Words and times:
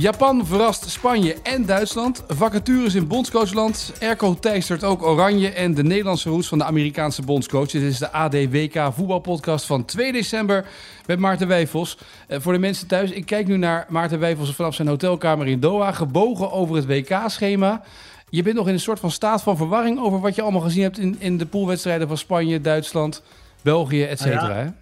Japan 0.00 0.46
verrast 0.46 0.90
Spanje 0.90 1.36
en 1.42 1.66
Duitsland. 1.66 2.24
Vacatures 2.28 2.94
in 2.94 3.06
bondscoachland. 3.06 3.92
Erco 3.98 4.34
teistert 4.34 4.84
ook 4.84 5.02
Oranje 5.02 5.48
en 5.48 5.74
de 5.74 5.82
Nederlandse 5.82 6.28
roes 6.28 6.48
van 6.48 6.58
de 6.58 6.64
Amerikaanse 6.64 7.22
bondscoach. 7.22 7.70
Dit 7.70 7.82
is 7.82 7.98
de 7.98 8.10
ADWK 8.10 8.92
voetbalpodcast 8.94 9.66
van 9.66 9.84
2 9.84 10.12
december 10.12 10.66
met 11.06 11.18
Maarten 11.18 11.48
Wijfels. 11.48 11.98
Uh, 12.28 12.40
voor 12.40 12.52
de 12.52 12.58
mensen 12.58 12.86
thuis, 12.86 13.10
ik 13.10 13.26
kijk 13.26 13.46
nu 13.46 13.56
naar 13.56 13.86
Maarten 13.88 14.18
Wijfels 14.18 14.54
vanaf 14.54 14.74
zijn 14.74 14.88
hotelkamer 14.88 15.46
in 15.46 15.60
Doha. 15.60 15.92
Gebogen 15.92 16.52
over 16.52 16.76
het 16.76 16.86
WK-schema. 16.86 17.82
Je 18.28 18.42
bent 18.42 18.56
nog 18.56 18.66
in 18.66 18.72
een 18.72 18.80
soort 18.80 19.00
van 19.00 19.10
staat 19.10 19.42
van 19.42 19.56
verwarring 19.56 20.00
over 20.00 20.20
wat 20.20 20.34
je 20.34 20.42
allemaal 20.42 20.60
gezien 20.60 20.82
hebt 20.82 20.98
in, 20.98 21.16
in 21.18 21.38
de 21.38 21.46
poolwedstrijden 21.46 22.08
van 22.08 22.18
Spanje, 22.18 22.60
Duitsland, 22.60 23.22
België, 23.62 24.02
et 24.02 24.18
cetera. 24.18 24.60
ja. 24.60 24.74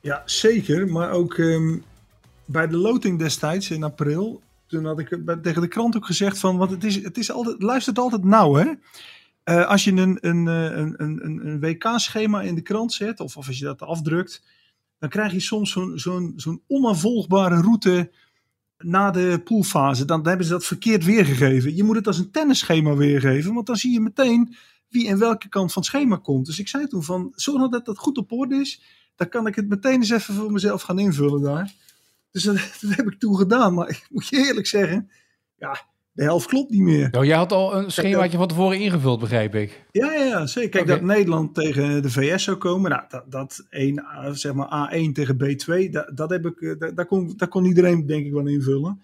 ja, 0.00 0.22
zeker. 0.24 0.88
Maar 0.88 1.10
ook 1.10 1.36
um, 1.36 1.84
bij 2.44 2.66
de 2.66 2.76
loting 2.76 3.18
destijds 3.18 3.70
in 3.70 3.82
april 3.82 4.42
toen 4.66 4.84
had 4.84 4.98
ik 4.98 5.08
tegen 5.42 5.62
de 5.62 5.68
krant 5.68 5.96
ook 5.96 6.06
gezegd 6.06 6.38
van, 6.38 6.56
want 6.56 6.70
het 6.70 6.84
is, 6.84 7.02
het 7.02 7.18
is 7.18 7.30
altijd, 7.30 7.62
luistert 7.62 7.98
altijd 7.98 8.24
nauw 8.24 8.54
hè. 8.54 8.72
Uh, 9.44 9.66
als 9.66 9.84
je 9.84 9.92
een, 9.92 10.18
een, 10.20 10.46
een, 10.46 10.94
een, 10.96 11.46
een 11.46 11.60
WK-schema 11.60 12.42
in 12.42 12.54
de 12.54 12.62
krant 12.62 12.92
zet, 12.92 13.20
of, 13.20 13.36
of 13.36 13.46
als 13.46 13.58
je 13.58 13.64
dat 13.64 13.82
afdrukt, 13.82 14.42
dan 14.98 15.08
krijg 15.08 15.32
je 15.32 15.40
soms 15.40 15.70
zo'n 15.70 15.98
zo'n 15.98 16.32
zo'n 16.36 16.62
onafvolgbare 16.66 17.60
route 17.60 18.10
na 18.78 19.10
de 19.10 19.40
poolfase. 19.44 20.04
Dan, 20.04 20.26
hebben 20.26 20.46
ze 20.46 20.52
dat 20.52 20.64
verkeerd 20.64 21.04
weergegeven. 21.04 21.76
Je 21.76 21.84
moet 21.84 21.96
het 21.96 22.06
als 22.06 22.18
een 22.18 22.30
tennisschema 22.30 22.94
weergeven, 22.94 23.54
want 23.54 23.66
dan 23.66 23.76
zie 23.76 23.92
je 23.92 24.00
meteen 24.00 24.54
wie 24.88 25.08
en 25.08 25.18
welke 25.18 25.48
kant 25.48 25.72
van 25.72 25.82
het 25.82 25.90
schema 25.90 26.16
komt. 26.16 26.46
Dus 26.46 26.58
ik 26.58 26.68
zei 26.68 26.86
toen 26.86 27.02
van, 27.02 27.32
zorg 27.34 27.70
dat 27.70 27.84
dat 27.84 27.98
goed 27.98 28.18
op 28.18 28.32
orde 28.32 28.54
is, 28.54 28.82
dan 29.16 29.28
kan 29.28 29.46
ik 29.46 29.54
het 29.54 29.68
meteen 29.68 29.94
eens 29.94 30.10
even 30.10 30.34
voor 30.34 30.52
mezelf 30.52 30.82
gaan 30.82 30.98
invullen 30.98 31.42
daar. 31.42 31.72
Dus 32.34 32.42
dat, 32.42 32.54
dat, 32.80 32.96
heb 32.96 33.06
ik 33.06 33.18
toen 33.18 33.36
gedaan. 33.36 33.74
Maar 33.74 33.88
ik 33.88 34.06
moet 34.10 34.28
je 34.28 34.36
eerlijk 34.36 34.66
zeggen, 34.66 35.10
ja, 35.56 35.78
de 36.12 36.22
helft 36.22 36.46
klopt 36.46 36.70
niet 36.70 36.80
meer. 36.80 37.08
Oh, 37.12 37.24
jij 37.24 37.36
had 37.36 37.52
al 37.52 37.76
een 37.76 37.90
schemaatje 37.90 38.38
van 38.38 38.48
tevoren 38.48 38.80
ingevuld, 38.80 39.20
begrijp 39.20 39.54
ik. 39.54 39.84
Ja, 39.90 40.12
ja, 40.12 40.24
ja 40.24 40.46
zeker. 40.46 40.70
Kijk, 40.70 40.84
okay. 40.84 40.96
dat 40.96 41.06
Nederland 41.06 41.54
tegen 41.54 42.02
de 42.02 42.10
VS 42.10 42.44
zou 42.44 42.56
komen. 42.56 42.90
Nou, 42.90 43.02
dat, 43.08 43.30
dat 43.30 43.66
1, 43.70 44.04
zeg 44.32 44.52
maar 44.52 44.90
A1 44.90 45.12
tegen 45.12 45.36
B2, 45.36 45.90
dat, 45.90 46.10
dat 46.14 46.30
heb 46.30 46.46
ik, 46.46 46.76
dat, 46.78 46.96
daar, 46.96 47.06
kon, 47.06 47.32
daar 47.36 47.48
kon 47.48 47.64
iedereen 47.64 48.06
denk 48.06 48.26
ik 48.26 48.32
wel 48.32 48.46
invullen. 48.46 49.02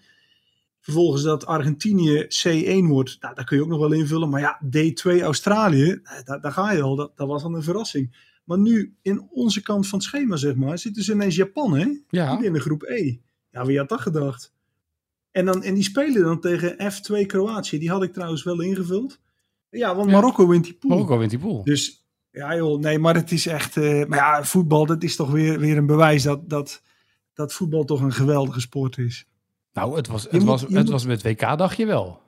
Vervolgens 0.79 1.23
dat 1.23 1.45
Argentinië 1.45 2.23
C1 2.23 2.87
wordt, 2.87 3.17
nou, 3.19 3.35
daar 3.35 3.45
kun 3.45 3.57
je 3.57 3.63
ook 3.63 3.69
nog 3.69 3.79
wel 3.79 3.91
invullen. 3.91 4.29
Maar 4.29 4.41
ja, 4.41 4.59
D2 4.65 5.21
Australië, 5.21 6.01
daar, 6.23 6.41
daar 6.41 6.51
ga 6.51 6.71
je 6.71 6.81
al. 6.81 6.95
Dat, 6.95 7.11
dat 7.17 7.27
was 7.27 7.41
dan 7.41 7.53
een 7.53 7.63
verrassing. 7.63 8.30
Maar 8.43 8.59
nu, 8.59 8.95
in 9.01 9.27
onze 9.29 9.61
kant 9.61 9.87
van 9.87 9.99
het 9.99 10.07
schema, 10.07 10.35
zeg 10.35 10.55
maar, 10.55 10.77
zit 10.77 10.95
dus 10.95 11.09
ineens 11.09 11.35
Japan, 11.35 11.73
hè? 11.73 11.87
Ja. 12.09 12.41
In 12.41 12.53
de 12.53 12.59
groep 12.59 12.83
E. 12.83 13.17
Ja, 13.51 13.65
wie 13.65 13.77
had 13.77 13.89
dat 13.89 14.01
gedacht? 14.01 14.53
En, 15.31 15.45
dan, 15.45 15.63
en 15.63 15.73
die 15.73 15.83
spelen 15.83 16.23
dan 16.23 16.39
tegen 16.39 16.91
F2 16.91 17.25
Kroatië. 17.25 17.79
Die 17.79 17.89
had 17.89 18.03
ik 18.03 18.13
trouwens 18.13 18.43
wel 18.43 18.61
ingevuld. 18.61 19.19
Ja, 19.69 19.95
want 19.95 20.11
Marokko 20.11 20.47
wint 20.47 20.63
die 20.63 20.73
pool. 20.73 20.89
Marokko 20.89 21.17
wint 21.17 21.29
die 21.29 21.39
pool. 21.39 21.63
Dus, 21.63 22.05
ja 22.31 22.55
joh, 22.55 22.79
nee, 22.79 22.99
maar 22.99 23.15
het 23.15 23.31
is 23.31 23.45
echt... 23.45 23.75
Uh, 23.75 24.05
maar 24.05 24.17
ja, 24.17 24.43
voetbal, 24.43 24.85
dat 24.85 25.03
is 25.03 25.15
toch 25.15 25.31
weer, 25.31 25.59
weer 25.59 25.77
een 25.77 25.85
bewijs 25.85 26.23
dat, 26.23 26.49
dat, 26.49 26.81
dat 27.33 27.53
voetbal 27.53 27.83
toch 27.83 28.01
een 28.01 28.13
geweldige 28.13 28.59
sport 28.59 28.97
is. 28.97 29.27
Nou, 29.73 29.95
het 29.95 30.07
was, 30.07 30.23
het 30.23 30.31
moet, 30.31 30.43
was, 30.43 30.61
het 30.61 30.69
moet, 30.69 30.89
was 30.89 31.05
met 31.05 31.23
WK, 31.23 31.39
dacht 31.39 31.77
je 31.77 31.85
wel. 31.85 32.21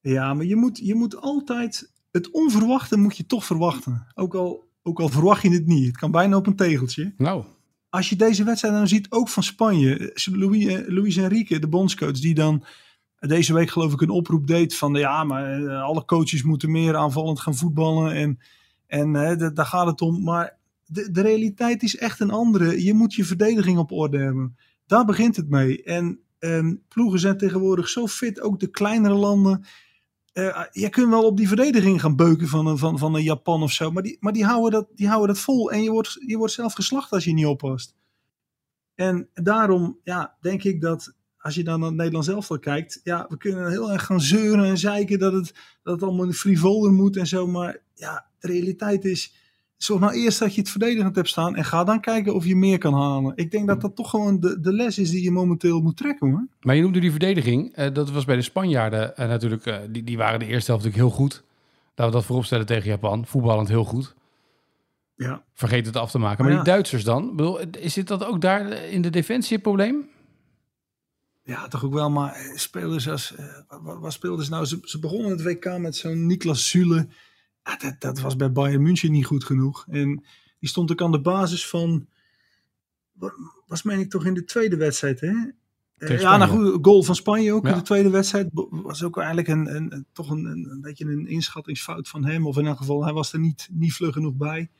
Ja, 0.00 0.34
maar 0.34 0.44
je 0.44 0.56
moet, 0.56 0.78
je 0.78 0.94
moet 0.94 1.16
altijd... 1.16 1.92
Het 2.10 2.30
onverwachte 2.30 2.96
moet 2.96 3.16
je 3.16 3.26
toch 3.26 3.44
verwachten. 3.44 4.06
Ook 4.14 4.34
al 4.34 4.68
ook 4.86 5.00
al 5.00 5.08
verwacht 5.08 5.42
je 5.42 5.50
het 5.50 5.66
niet. 5.66 5.86
Het 5.86 5.96
kan 5.96 6.10
bijna 6.10 6.36
op 6.36 6.46
een 6.46 6.56
tegeltje. 6.56 7.14
Nou. 7.16 7.44
Als 7.88 8.08
je 8.08 8.16
deze 8.16 8.44
wedstrijd 8.44 8.74
dan 8.74 8.88
ziet, 8.88 9.10
ook 9.10 9.28
van 9.28 9.42
Spanje. 9.42 10.12
Louis, 10.32 10.84
Luis 10.86 11.16
Enrique, 11.16 11.58
de 11.58 11.68
bondscoach, 11.68 12.20
die 12.20 12.34
dan 12.34 12.64
deze 13.18 13.54
week 13.54 13.70
geloof 13.70 13.92
ik 13.92 14.00
een 14.00 14.10
oproep 14.10 14.46
deed 14.46 14.76
van... 14.76 14.94
Ja, 14.94 15.24
maar 15.24 15.68
alle 15.68 16.04
coaches 16.04 16.42
moeten 16.42 16.70
meer 16.70 16.96
aanvallend 16.96 17.40
gaan 17.40 17.54
voetballen. 17.54 18.12
En, 18.14 18.38
en 18.86 19.14
hè, 19.14 19.52
daar 19.52 19.66
gaat 19.66 19.86
het 19.86 20.00
om. 20.00 20.22
Maar 20.22 20.58
de, 20.86 21.10
de 21.10 21.20
realiteit 21.20 21.82
is 21.82 21.96
echt 21.96 22.20
een 22.20 22.30
andere. 22.30 22.84
Je 22.84 22.94
moet 22.94 23.14
je 23.14 23.24
verdediging 23.24 23.78
op 23.78 23.92
orde 23.92 24.18
hebben. 24.18 24.56
Daar 24.86 25.04
begint 25.04 25.36
het 25.36 25.48
mee. 25.48 25.82
En 25.82 26.20
um, 26.38 26.82
ploegen 26.88 27.20
zijn 27.20 27.38
tegenwoordig 27.38 27.88
zo 27.88 28.06
fit. 28.06 28.40
Ook 28.40 28.60
de 28.60 28.70
kleinere 28.70 29.14
landen 29.14 29.64
uh, 30.34 30.64
je 30.70 30.88
kunt 30.88 31.08
wel 31.08 31.24
op 31.24 31.36
die 31.36 31.48
verdediging 31.48 32.00
gaan 32.00 32.16
beuken 32.16 32.48
van 32.48 32.66
een, 32.66 32.78
van, 32.78 32.98
van 32.98 33.14
een 33.14 33.22
Japan 33.22 33.62
of 33.62 33.72
zo. 33.72 33.90
Maar, 33.90 34.02
die, 34.02 34.16
maar 34.20 34.32
die, 34.32 34.44
houden 34.44 34.70
dat, 34.70 34.88
die 34.94 35.08
houden 35.08 35.34
dat 35.34 35.44
vol. 35.44 35.72
En 35.72 35.82
je 35.82 35.90
wordt, 35.90 36.16
je 36.26 36.36
wordt 36.36 36.52
zelf 36.52 36.72
geslacht 36.72 37.12
als 37.12 37.24
je 37.24 37.32
niet 37.32 37.46
oppast. 37.46 37.94
En 38.94 39.28
daarom 39.34 39.98
ja, 40.02 40.36
denk 40.40 40.62
ik 40.62 40.80
dat 40.80 41.14
als 41.38 41.54
je 41.54 41.64
dan 41.64 41.80
naar 41.80 41.92
Nederland 41.92 42.24
zelf 42.24 42.48
kijkt. 42.60 43.00
Ja, 43.02 43.26
we 43.28 43.36
kunnen 43.36 43.70
heel 43.70 43.92
erg 43.92 44.04
gaan 44.04 44.20
zeuren 44.20 44.64
en 44.64 44.78
zeiken 44.78 45.18
dat 45.18 45.32
het, 45.32 45.54
dat 45.82 45.94
het 45.94 46.02
allemaal 46.02 46.32
frivoler 46.32 46.92
moet 46.92 47.16
en 47.16 47.26
zo. 47.26 47.46
Maar 47.46 47.82
ja, 47.94 48.26
de 48.38 48.46
realiteit 48.46 49.04
is. 49.04 49.34
Zorg 49.76 50.00
nou 50.00 50.12
eerst 50.12 50.38
dat 50.38 50.54
je 50.54 50.60
het 50.60 50.70
verdedigend 50.70 51.16
hebt 51.16 51.28
staan. 51.28 51.56
En 51.56 51.64
ga 51.64 51.84
dan 51.84 52.00
kijken 52.00 52.34
of 52.34 52.44
je 52.44 52.56
meer 52.56 52.78
kan 52.78 52.94
halen. 52.94 53.32
Ik 53.36 53.50
denk 53.50 53.66
dat 53.66 53.80
dat 53.80 53.96
toch 53.96 54.10
gewoon 54.10 54.40
de, 54.40 54.60
de 54.60 54.72
les 54.72 54.98
is 54.98 55.10
die 55.10 55.22
je 55.22 55.30
momenteel 55.30 55.80
moet 55.80 55.96
trekken 55.96 56.30
hoor. 56.30 56.46
Maar 56.60 56.74
je 56.74 56.82
noemde 56.82 57.00
die 57.00 57.10
verdediging. 57.10 57.78
Uh, 57.78 57.86
dat 57.92 58.10
was 58.10 58.24
bij 58.24 58.36
de 58.36 58.42
Spanjaarden 58.42 59.12
uh, 59.18 59.28
natuurlijk. 59.28 59.66
Uh, 59.66 59.76
die, 59.90 60.04
die 60.04 60.16
waren 60.16 60.38
de 60.38 60.46
eerste 60.46 60.70
helft 60.70 60.84
natuurlijk 60.84 61.12
heel 61.12 61.26
goed. 61.26 61.44
Laten 61.88 62.06
we 62.06 62.10
dat 62.10 62.24
vooropstellen 62.24 62.66
tegen 62.66 62.88
Japan. 62.88 63.26
Voetballend 63.26 63.68
heel 63.68 63.84
goed. 63.84 64.14
Ja. 65.16 65.42
Vergeet 65.52 65.86
het 65.86 65.96
af 65.96 66.10
te 66.10 66.18
maken. 66.18 66.44
Maar, 66.44 66.46
maar 66.46 66.58
ja. 66.58 66.64
die 66.64 66.72
Duitsers 66.72 67.04
dan? 67.04 67.36
Bedoel, 67.36 67.60
is 67.60 67.94
dit 67.94 68.08
dat 68.08 68.24
ook 68.24 68.40
daar 68.40 68.72
in 68.72 69.02
de 69.02 69.10
defensie 69.10 69.54
het 69.54 69.62
probleem? 69.62 70.08
Ja, 71.42 71.68
toch 71.68 71.84
ook 71.84 71.94
wel. 71.94 72.10
Maar 72.10 72.52
spelers 72.54 73.08
als... 73.08 73.34
wat, 73.82 73.98
wat 73.98 74.12
speelden 74.12 74.44
ze 74.44 74.50
nou? 74.50 74.64
Ze, 74.64 74.78
ze 74.82 74.98
begonnen 74.98 75.30
het 75.30 75.42
WK 75.42 75.78
met 75.78 75.96
zo'n 75.96 76.26
Niklas 76.26 76.70
Zule... 76.70 77.08
Ah, 77.64 77.80
dat, 77.80 77.94
dat, 77.98 78.20
was 78.20 78.36
bij 78.36 78.52
Bayern 78.52 78.82
München 78.82 79.12
niet 79.12 79.26
goed 79.26 79.44
genoeg. 79.44 79.86
En 79.88 80.24
die 80.58 80.68
stond 80.68 80.90
ook 80.92 81.02
aan 81.02 81.12
de 81.12 81.20
basis 81.20 81.68
van. 81.68 82.06
Was 83.66 83.82
meen 83.82 83.98
ik 83.98 84.10
toch 84.10 84.24
in 84.26 84.34
de 84.34 84.44
tweede 84.44 84.76
wedstrijd, 84.76 85.20
hè? 85.20 85.32
Uh, 85.98 86.20
ja, 86.20 86.36
nou 86.36 86.50
goed, 86.50 86.78
goal 86.84 87.02
van 87.02 87.14
Spanje 87.14 87.52
ook 87.52 87.64
ja. 87.64 87.70
in 87.70 87.78
de 87.78 87.82
tweede 87.82 88.10
wedstrijd. 88.10 88.48
Was 88.70 89.02
ook 89.02 89.16
eigenlijk 89.16 89.48
een, 89.48 89.76
een, 89.76 89.94
een 89.94 90.06
toch 90.12 90.30
een, 90.30 90.44
een, 90.44 90.80
beetje 90.80 91.04
een 91.04 91.26
inschattingsfout 91.26 92.08
van 92.08 92.24
hem. 92.24 92.46
Of 92.46 92.56
in 92.56 92.66
elk 92.66 92.78
geval, 92.78 93.04
hij 93.04 93.12
was 93.12 93.32
er 93.32 93.38
niet, 93.38 93.68
niet 93.72 93.94
vlug 93.94 94.12
genoeg 94.12 94.34
bij. 94.34 94.70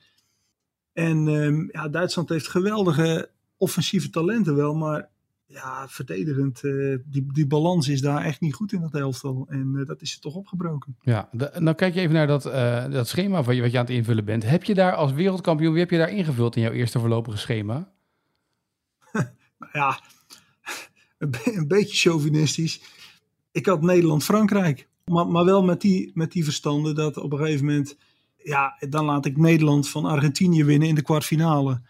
En 0.92 1.26
um, 1.26 1.68
ja, 1.72 1.88
Duitsland 1.88 2.28
heeft 2.28 2.48
geweldige 2.48 3.30
offensieve 3.56 4.10
talenten 4.10 4.56
wel. 4.56 4.74
Maar 4.74 5.08
ja, 5.46 5.88
verdedigend, 5.88 6.62
uh, 6.62 6.98
die, 7.04 7.32
die 7.32 7.46
balans 7.46 7.88
is 7.88 8.00
daar 8.00 8.24
echt 8.24 8.40
niet 8.40 8.54
goed 8.54 8.72
in 8.72 8.80
dat 8.80 8.94
elftal. 8.94 9.46
En 9.48 9.72
uh, 9.74 9.86
dat 9.86 10.02
is 10.02 10.14
er 10.14 10.20
toch 10.20 10.34
opgebroken. 10.34 10.96
Ja, 11.00 11.28
de, 11.32 11.50
nou 11.58 11.76
kijk 11.76 11.94
je 11.94 12.00
even 12.00 12.14
naar 12.14 12.26
dat, 12.26 12.46
uh, 12.46 12.90
dat 12.90 13.08
schema 13.08 13.42
wat 13.42 13.54
je, 13.54 13.60
wat 13.60 13.70
je 13.70 13.78
aan 13.78 13.84
het 13.84 13.94
invullen 13.94 14.24
bent. 14.24 14.42
Heb 14.42 14.64
je 14.64 14.74
daar 14.74 14.94
als 14.94 15.12
wereldkampioen, 15.12 15.72
wie 15.72 15.80
heb 15.80 15.90
je 15.90 15.98
daar 15.98 16.10
ingevuld 16.10 16.56
in 16.56 16.62
jouw 16.62 16.72
eerste 16.72 16.98
voorlopige 16.98 17.36
schema? 17.36 17.92
ja, 19.72 20.00
een, 21.18 21.30
be 21.30 21.52
een, 21.56 21.68
beetje 21.68 22.10
chauvinistisch. 22.10 22.80
Ik 23.52 23.66
had 23.66 23.82
Nederland-Frankrijk. 23.82 24.88
Maar, 25.04 25.26
maar 25.26 25.44
wel 25.44 25.64
met 25.64 25.80
die, 25.80 26.10
met 26.14 26.32
die 26.32 26.44
verstanden 26.44 26.94
dat 26.94 27.16
op 27.16 27.32
een 27.32 27.38
gegeven 27.38 27.66
moment... 27.66 27.96
Ja, 28.36 28.76
dan 28.88 29.04
laat 29.04 29.26
ik 29.26 29.36
Nederland 29.36 29.88
van 29.88 30.04
Argentinië 30.04 30.64
winnen 30.64 30.88
in 30.88 30.94
de 30.94 31.02
kwartfinale. 31.02 31.80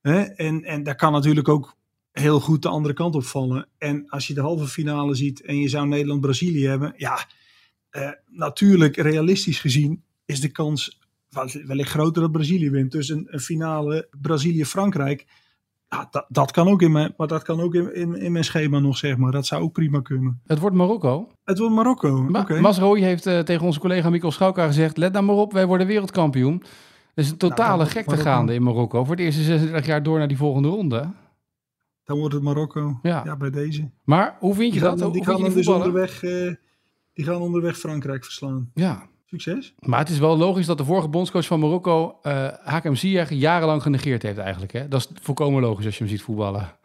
Hè? 0.00 0.22
En, 0.22 0.64
en 0.64 0.82
daar 0.82 0.96
kan 0.96 1.12
natuurlijk 1.12 1.48
ook 1.48 1.76
heel 2.20 2.40
goed 2.40 2.62
de 2.62 2.68
andere 2.68 2.94
kant 2.94 3.14
op 3.14 3.24
vallen. 3.24 3.68
En 3.78 4.08
als 4.08 4.26
je 4.26 4.34
de 4.34 4.40
halve 4.40 4.66
finale 4.66 5.14
ziet 5.14 5.42
en 5.42 5.58
je 5.58 5.68
zou 5.68 5.86
Nederland-Brazilië 5.86 6.66
hebben, 6.66 6.94
ja, 6.96 7.26
uh, 7.92 8.10
natuurlijk 8.26 8.96
realistisch 8.96 9.60
gezien 9.60 10.02
is 10.24 10.40
de 10.40 10.48
kans 10.48 10.98
wellicht 11.66 11.90
groter 11.90 12.22
dat 12.22 12.32
Brazilië 12.32 12.70
wint. 12.70 12.92
Dus 12.92 13.08
een, 13.08 13.26
een 13.30 13.40
finale 13.40 14.08
Brazilië-Frankrijk, 14.20 15.26
Ja, 15.88 16.08
dat, 16.10 16.26
dat 16.28 16.50
kan 16.50 16.68
ook 16.68 16.82
in 16.82 16.92
mijn, 16.92 17.14
maar 17.16 17.26
dat 17.26 17.42
kan 17.42 17.60
ook 17.60 17.74
in, 17.74 17.94
in, 17.94 18.14
in 18.14 18.32
mijn 18.32 18.44
schema 18.44 18.78
nog, 18.78 18.96
zeg 18.96 19.16
maar. 19.16 19.32
Dat 19.32 19.46
zou 19.46 19.62
ook 19.62 19.72
prima 19.72 20.00
kunnen. 20.00 20.40
Het 20.46 20.58
wordt 20.58 20.76
Marokko. 20.76 21.30
Het 21.44 21.58
wordt 21.58 21.74
Marokko. 21.74 22.22
Ma. 22.22 22.46
Masrooi 22.60 23.02
heeft 23.02 23.26
eh, 23.26 23.38
tegen 23.38 23.66
onze 23.66 23.80
collega 23.80 24.10
Mikkel 24.10 24.30
Schauka 24.30 24.66
gezegd... 24.66 24.96
let 24.96 25.12
nou 25.12 25.24
maar 25.24 25.34
op, 25.34 25.52
wij 25.52 25.66
worden 25.66 25.86
wereldkampioen. 25.86 26.62
Er 27.14 27.22
is 27.22 27.30
een 27.30 27.36
totale 27.36 27.76
Nou, 27.76 27.88
gekte 27.90 28.10
Marokko. 28.10 28.30
gaande 28.30 28.54
in 28.54 28.62
Marokko. 28.62 29.04
Voor 29.04 29.14
het 29.14 29.24
eerste 29.24 29.42
36 29.42 29.86
jaar 29.86 30.02
door 30.02 30.18
naar 30.18 30.28
die 30.28 30.36
volgende 30.36 30.68
ronde. 30.68 31.10
Dan 32.06 32.18
wordt 32.18 32.34
het 32.34 32.42
Marokko. 32.42 32.98
Ja. 33.02 33.22
Ja, 33.24 33.36
bij 33.36 33.50
deze. 33.50 33.90
Maar 34.04 34.36
hoe 34.40 34.54
vind 34.54 34.74
je 34.74 34.80
Die 34.80 34.88
dat? 34.88 35.00
gaan, 35.00 35.12
die 35.12 35.24
gaan 35.24 35.42
die 35.44 35.52
dus 35.54 35.68
onderweg, 35.68 36.22
eh, 36.22 36.52
die 37.12 37.24
gaan 37.24 37.40
onderweg 37.40 37.78
Frankrijk 37.78 38.24
verslaan. 38.24 38.70
Ja, 38.74 39.08
Succes. 39.24 39.74
maar 39.78 39.98
het 39.98 40.08
is 40.08 40.18
wel 40.18 40.36
logisch 40.36 40.66
dat 40.66 40.78
de 40.78 40.84
vorige 40.84 41.08
bondscoach 41.08 41.46
van 41.46 41.60
Marokko... 41.60 42.18
eh 42.22 42.48
Hakem 42.64 42.94
Ziyech 42.96 43.30
jarenlang 43.30 43.82
genegeerd 43.82 44.22
heeft 44.22 44.38
eigenlijk. 44.38 44.72
Hè? 44.72 44.88
Dat 44.88 45.00
is 45.00 45.08
volkomen 45.22 45.60
logisch 45.62 45.84
als 45.86 45.98
je 45.98 46.04
hem 46.04 46.12
ziet 46.12 46.22
voetballen. 46.22 46.78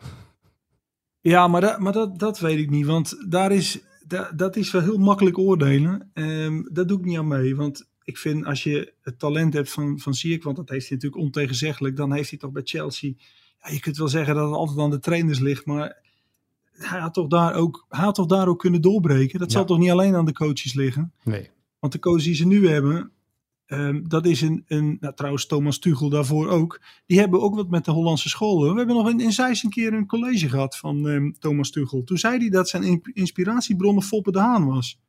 Ja, 1.19 1.47
maar, 1.47 1.61
dat, 1.61 1.79
maar 1.79 1.93
dat, 1.93 2.19
dat 2.19 2.39
weet 2.39 2.57
ik 2.59 2.69
niet. 2.69 2.85
Want 2.85 3.25
daar 3.29 3.51
is, 3.51 3.79
da- 4.07 4.31
dat 4.35 4.55
is 4.55 4.71
wel 4.71 4.81
heel 4.81 4.97
makkelijk 4.97 5.37
oordelen. 5.37 6.09
Ehm, 6.13 6.61
dat 6.71 6.87
doe 6.87 6.99
ik 6.99 7.05
niet 7.05 7.17
aan 7.17 7.27
mee. 7.27 7.55
Want 7.55 7.89
ik 8.03 8.17
vind 8.17 8.45
als 8.45 8.63
je 8.63 8.93
het 9.01 9.19
talent 9.19 9.53
hebt 9.53 9.71
van, 9.71 9.99
van 9.99 10.13
Ziyech, 10.13 10.43
want 10.43 10.55
dat 10.55 10.69
heeft 10.69 10.87
hij 10.87 10.97
natuurlijk 10.97 11.23
ontegenzeggelijk, 11.23 11.95
dan 11.95 12.13
heeft 12.13 12.29
hij 12.29 12.39
toch 12.39 12.51
bij 12.51 12.61
Chelsea. 12.65 13.11
Ja, 13.63 13.69
je 13.71 13.79
kunt 13.79 13.97
wel 13.97 14.07
zeggen 14.07 14.35
dat 14.35 14.45
het 14.47 14.55
altijd 14.55 14.79
aan 14.79 14.89
de 14.89 14.99
trainers 14.99 15.39
ligt, 15.39 15.65
maar 15.65 15.97
hij 16.71 16.99
had 16.99 17.13
toch 17.13 17.27
daar 17.27 17.53
ook, 17.53 17.85
had 17.89 18.15
toch 18.15 18.25
daar 18.25 18.47
ook 18.47 18.59
kunnen 18.59 18.81
doorbreken. 18.81 19.39
Dat 19.39 19.51
Ja. 19.51 19.57
zal 19.57 19.65
toch 19.65 19.77
niet 19.77 19.91
alleen 19.91 20.15
aan 20.15 20.25
de 20.25 20.33
coaches 20.33 20.73
liggen. 20.73 21.13
Nee. 21.23 21.49
Want 21.79 21.93
de 21.93 21.99
coach 21.99 22.23
die 22.23 22.33
ze 22.35 22.45
nu 22.47 22.67
hebben, 22.67 23.11
ehm, 23.65 24.01
dat 24.07 24.25
is 24.25 24.41
een, 24.41 24.63
een 24.67 24.97
nou, 24.99 25.15
trouwens 25.15 25.45
Thomas 25.45 25.79
Tuchel 25.79 26.09
daarvoor 26.09 26.47
ook. 26.49 26.81
Die 27.05 27.19
hebben 27.19 27.41
ook 27.41 27.55
wat 27.55 27.69
met 27.69 27.85
de 27.85 27.91
Hollandse 27.91 28.29
scholen. 28.29 28.71
We 28.71 28.77
hebben 28.77 28.95
nog 28.95 29.09
in, 29.09 29.19
in 29.19 29.31
Zeist 29.31 29.63
een 29.63 29.69
keer 29.69 29.93
een 29.93 30.07
college 30.07 30.49
gehad 30.49 30.77
van 30.77 31.07
ehm, 31.07 31.31
Thomas 31.39 31.69
Tuchel. 31.71 32.03
Toen 32.03 32.17
zei 32.17 32.37
hij 32.37 32.49
dat 32.49 32.69
zijn 32.69 32.83
in- 32.83 33.09
inspiratiebronnen 33.13 34.03
Foppe 34.03 34.31
de 34.31 34.39
Haan 34.39 34.65
was. 34.65 34.99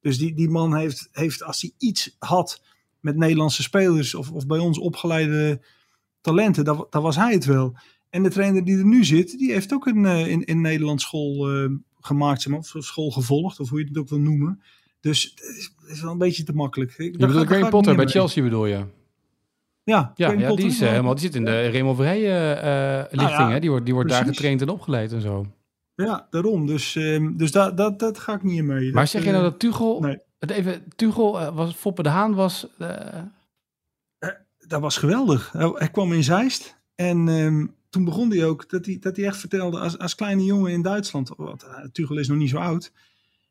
Dus 0.00 0.18
die, 0.18 0.34
die 0.34 0.48
man 0.48 0.76
heeft, 0.76 1.08
heeft, 1.12 1.42
als 1.42 1.60
hij 1.60 1.72
iets 1.78 2.16
had 2.18 2.62
met 3.00 3.16
Nederlandse 3.16 3.62
spelers 3.62 4.14
of, 4.14 4.30
of 4.30 4.46
bij 4.46 4.58
ons 4.58 4.78
opgeleide 4.78 5.60
talenten, 6.26 6.64
dan 6.64 6.86
was 6.90 7.16
hij 7.16 7.32
het 7.32 7.44
wel. 7.44 7.76
En 8.10 8.22
de 8.22 8.30
trainer 8.30 8.64
die 8.64 8.78
er 8.78 8.84
nu 8.84 9.04
zit, 9.04 9.38
die 9.38 9.52
heeft 9.52 9.72
ook 9.72 9.86
een 9.86 10.04
eh, 10.06 10.26
in, 10.26 10.44
in 10.44 10.60
Nederland 10.60 11.00
school 11.00 11.50
eh, 11.50 11.70
gemaakt, 12.00 12.52
of 12.52 12.74
school 12.78 13.10
gevolgd, 13.10 13.60
of 13.60 13.68
hoe 13.68 13.78
je 13.80 13.84
het 13.86 13.98
ook 13.98 14.08
wil 14.08 14.18
noemen. 14.20 14.60
Dus 15.00 15.32
het 15.34 15.90
is, 15.90 16.00
wel 16.00 16.12
een 16.12 16.18
beetje 16.18 16.42
te 16.42 16.52
makkelijk. 16.52 16.90
Ik- 16.98 17.12
Je 17.12 17.26
bedoelt 17.26 17.46
Graham 17.46 17.70
Potter 17.70 17.94
bij 17.94 18.04
mee. 18.04 18.12
Chelsea 18.14 18.42
bedoel 18.42 18.66
je? 18.66 18.74
Ja, 18.74 18.84
Ja, 19.84 20.12
Graham 20.14 20.40
ja 20.40 20.48
Potter, 20.48 20.64
die, 20.66 20.74
is, 20.74 20.80
eh, 20.80 20.88
helemaal, 20.88 21.14
die 21.14 21.22
zit 21.24 21.34
in 21.34 21.44
de 21.44 21.50
eh, 21.50 21.66
eh, 21.66 23.04
lichting. 23.10 23.38
ja, 23.38 23.50
hè? 23.50 23.60
Die 23.60 23.70
wordt, 23.70 23.84
die 23.84 23.94
wordt 23.94 24.10
daar 24.10 24.24
getraind 24.24 24.60
en 24.62 24.68
opgeleid 24.68 25.12
en 25.12 25.20
zo. 25.20 25.46
Ja, 25.94 26.26
daarom. 26.30 26.66
Dus, 26.66 26.96
ehm, 26.96 27.36
dus 27.36 27.52
dat, 27.52 27.98
dat 27.98 28.18
ga 28.18 28.34
ik 28.34 28.42
niet 28.42 28.58
in 28.58 28.66
mee. 28.66 28.92
Maar 28.92 29.02
Dat, 29.02 29.10
zeg 29.10 29.24
je 29.24 29.30
nou 29.30 29.42
dat 29.42 29.58
Tuchel... 29.58 30.00
nee. 30.00 30.18
Even, 30.38 30.82
Tuchel 30.96 31.52
was 31.54 31.74
Foppe 31.74 32.02
de 32.02 32.08
Haan 32.08 32.34
was... 32.34 32.66
dat 34.66 34.80
was 34.80 34.96
geweldig. 34.96 35.52
Hij, 35.52 35.90
kwam 35.90 36.12
in 36.12 36.24
Zeist 36.24 36.76
en 36.94 37.28
ehm, 37.28 37.66
toen 37.90 38.04
begon 38.04 38.30
hij 38.30 38.46
ook 38.46 38.70
dat 38.70 38.86
hij, 38.86 38.98
dat 39.00 39.16
hij 39.16 39.26
echt 39.26 39.36
vertelde 39.36 39.78
als, 39.78 39.98
als 39.98 40.14
kleine 40.14 40.44
jongen 40.44 40.72
in 40.72 40.82
Duitsland, 40.82 41.28
want 41.36 41.64
uh, 41.64 41.78
Tuchel 41.92 42.18
is 42.18 42.28
nog 42.28 42.38
niet 42.38 42.50
zo 42.50 42.56
oud, 42.58 42.92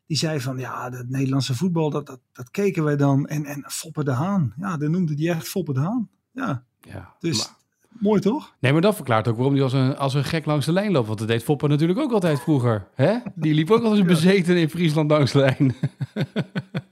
die 0.06 0.16
zei 0.16 0.40
van 0.40 0.58
ja, 0.58 0.90
dat 0.90 1.08
Nederlandse 1.08 1.54
voetbal, 1.54 1.90
dat, 1.90 2.06
dat, 2.06 2.20
dat 2.32 2.50
keken 2.50 2.84
wij 2.84 2.96
dan. 2.96 3.26
En, 3.26 3.44
en 3.44 3.64
Foppe 3.66 4.04
de 4.04 4.10
Haan, 4.10 4.54
ja, 4.56 4.76
dan 4.76 4.90
noemde 4.90 5.14
hij 5.14 5.34
echt 5.34 5.48
Foppe 5.48 5.72
de 5.72 5.80
Haan. 5.80 6.10
Ja, 6.32 6.64
ja, 6.80 7.16
dus 7.18 7.38
maar- 7.38 7.55
mooi 8.00 8.20
toch? 8.20 8.54
Nee, 8.60 8.72
maar 8.72 8.80
dat 8.80 8.94
verklaart 8.94 9.28
ook 9.28 9.36
waarom 9.36 9.54
hij 9.54 9.62
als 9.62 9.72
een, 9.72 9.96
als 9.96 10.14
een 10.14 10.24
gek 10.24 10.46
langs 10.46 10.66
de 10.66 10.72
lijn 10.72 10.92
loopt. 10.92 11.06
Want 11.06 11.18
dat 11.18 11.28
deed 11.28 11.42
Foppe 11.42 11.68
natuurlijk 11.68 11.98
ook 11.98 12.12
altijd 12.12 12.40
vroeger. 12.40 12.88
Hè? 12.94 13.16
Die 13.34 13.54
liep 13.54 13.70
ook 13.70 13.82
als 13.82 13.98
een 13.98 14.06
bezeten 14.06 14.56
in 14.56 14.70
Friesland 14.70 15.10
langs 15.10 15.32
de 15.32 15.38
lijn. 15.38 15.74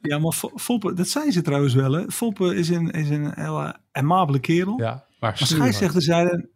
Ja, 0.02 0.18
maar 0.18 0.32
Fo- 0.32 0.50
Foppe, 0.54 0.92
dat 0.94 1.08
zei 1.08 1.30
ze 1.30 1.42
trouwens 1.42 1.74
wel 1.74 1.92
hè. 1.92 2.10
Foppe 2.10 2.54
is 2.56 2.68
een, 2.68 2.90
is 2.90 3.08
een 3.10 3.32
hele 3.34 3.76
amabele 3.92 4.38
kerel. 4.40 4.78
ja, 4.78 5.04
maar 5.20 5.36
scheidsrechter 5.38 6.02
zeiden, 6.02 6.48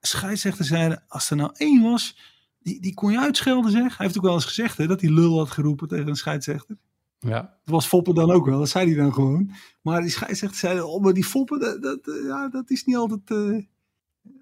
scheidsrechter 0.00 0.64
zeiden, 0.64 1.02
als 1.08 1.30
er 1.30 1.36
nou 1.36 1.50
één 1.56 1.82
was, 1.82 2.18
die, 2.58 2.80
die 2.80 2.94
kon 2.94 3.12
je 3.12 3.18
uitschelden 3.20 3.70
zeg. 3.70 3.96
Hij 3.96 4.06
heeft 4.06 4.16
ook 4.18 4.24
wel 4.24 4.34
eens 4.34 4.44
gezegd 4.44 4.76
hè, 4.78 4.86
dat 4.86 5.00
hij 5.00 5.10
lul 5.10 5.38
had 5.38 5.50
geroepen 5.50 5.88
tegen 5.88 6.08
een 6.08 6.16
scheidsrechter. 6.16 6.76
Ja, 7.18 7.40
Dat 7.40 7.74
was 7.74 7.86
Foppen 7.86 8.14
dan 8.14 8.30
ook 8.30 8.46
wel, 8.46 8.58
dat 8.58 8.68
zei 8.68 8.86
hij 8.86 9.02
dan 9.02 9.14
gewoon. 9.14 9.50
Maar 9.82 10.00
die 10.00 10.10
scheidsrechter 10.10 10.58
zeiden, 10.58 10.88
oh 10.88 11.02
maar 11.02 11.12
die 11.12 11.24
Foppen, 11.24 11.60
dat, 11.60 11.82
dat, 11.82 11.98
eh, 12.08 12.24
ja, 12.26 12.48
dat 12.48 12.70
is 12.70 12.84
niet 12.84 12.96
altijd, 12.96 13.30
eh, 13.30 13.62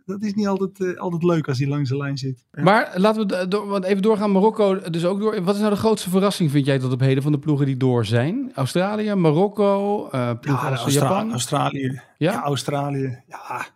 dat 0.08 0.22
is 0.22 0.34
niet 0.34 0.46
altijd, 0.46 0.80
eh, 0.80 1.00
altijd 1.00 1.22
leuk 1.22 1.48
als 1.48 1.58
hij 1.58 1.68
langs 1.68 1.88
de 1.88 1.96
lijn 1.96 2.18
zit. 2.18 2.46
Ja. 2.52 2.62
Maar 2.62 2.92
laten 2.96 3.20
we 3.20 3.26
do- 3.26 3.48
door, 3.48 3.66
want 3.66 3.84
even 3.84 4.02
doorgaan. 4.02 4.32
Marokko 4.32 4.80
dus 4.90 5.04
ook 5.04 5.20
door. 5.20 5.42
Wat 5.42 5.54
is 5.54 5.60
nou 5.60 5.72
de 5.72 5.78
grootste 5.80 6.10
verrassing, 6.10 6.50
vind 6.50 6.66
jij, 6.66 6.78
tot 6.78 6.92
op 6.92 7.00
heden 7.00 7.22
van 7.22 7.32
de 7.32 7.38
ploegen 7.38 7.66
die 7.66 7.76
door 7.76 8.04
zijn? 8.06 8.50
Australië, 8.54 9.14
Marokko, 9.14 9.96
ploegen 10.40 10.68
ja, 10.70 10.76
Austra- 10.76 10.90
Japan? 11.02 11.30
Australië. 11.30 12.00
Ja? 12.18 12.32
Ja, 12.32 12.42
Australië. 12.42 13.22
Ja. 13.28 13.66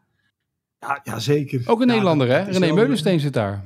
Ja, 0.80 1.00
ja, 1.04 1.18
zeker. 1.18 1.62
Ook 1.66 1.80
een 1.80 1.86
Nederlander, 1.86 2.28
hè? 2.28 2.38
René 2.42 2.72
Meulensteen 2.72 3.20
zit 3.20 3.32
daar. 3.32 3.64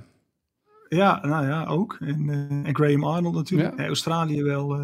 Ja, 0.89 1.27
nou 1.27 1.47
ja, 1.47 1.65
ook. 1.65 1.97
En, 2.01 2.29
eh, 2.31 2.69
en 2.69 2.75
Graham 2.75 3.05
Arnold 3.05 3.35
natuurlijk. 3.35 3.81
Australië 3.81 4.43
wel, 4.43 4.81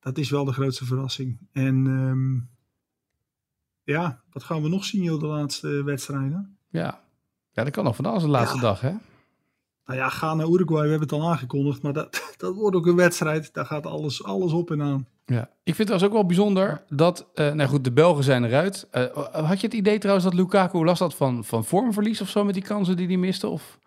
dat 0.00 0.18
is 0.18 0.30
wel 0.30 0.44
de 0.44 0.52
grootste 0.52 0.84
verrassing. 0.84 1.38
En 1.52 1.86
ehm, 1.86 2.54
ja, 3.94 4.20
wat 4.32 4.42
gaan 4.42 4.62
we 4.62 4.68
nog 4.68 4.84
zien 4.84 5.02
joh, 5.02 5.20
de 5.20 5.26
laatste 5.26 5.82
wedstrijden? 5.84 6.55
Ja. 6.76 7.00
Ja, 7.52 7.64
dat 7.64 7.72
kan 7.72 7.84
nog 7.84 7.96
van 7.96 8.06
alles 8.06 8.22
de 8.22 8.28
laatste 8.28 8.56
Ja. 8.56 8.62
dag, 8.62 8.80
hè? 8.80 8.92
Nou 9.86 9.98
ja, 9.98 10.08
ga 10.08 10.34
naar 10.34 10.48
Uruguay, 10.48 10.82
we 10.82 10.88
hebben 10.90 11.08
het 11.08 11.18
al 11.18 11.28
aangekondigd. 11.30 11.82
Maar 11.82 11.92
dat, 11.92 12.22
dat 12.36 12.54
wordt 12.54 12.76
ook 12.76 12.86
een 12.86 12.96
wedstrijd, 12.96 13.54
daar 13.54 13.66
gaat 13.66 13.86
alles, 13.86 14.24
alles 14.24 14.52
op 14.52 14.70
en 14.70 14.82
aan. 14.82 15.06
Ja. 15.26 15.50
Ik 15.62 15.74
vind 15.74 15.88
het 15.88 16.02
ook 16.02 16.12
wel 16.12 16.26
bijzonder 16.26 16.82
dat, 16.88 17.26
eh 17.34 17.52
nou 17.52 17.68
goed, 17.68 17.84
de 17.84 17.92
Belgen 17.92 18.24
zijn 18.24 18.44
eruit. 18.44 18.88
Eh, 18.90 19.04
had 19.32 19.60
je 19.60 19.66
het 19.66 19.76
idee 19.76 19.98
trouwens 19.98 20.26
dat 20.26 20.34
Lukaku 20.34 20.84
last 20.84 21.00
had 21.00 21.14
van, 21.14 21.44
van 21.44 21.64
vormverlies 21.64 22.20
of 22.20 22.28
zo 22.28 22.44
met 22.44 22.54
die 22.54 22.62
kansen 22.62 22.96
die 22.96 23.06
hij 23.06 23.16
miste? 23.16 23.48
Of? 23.48 23.78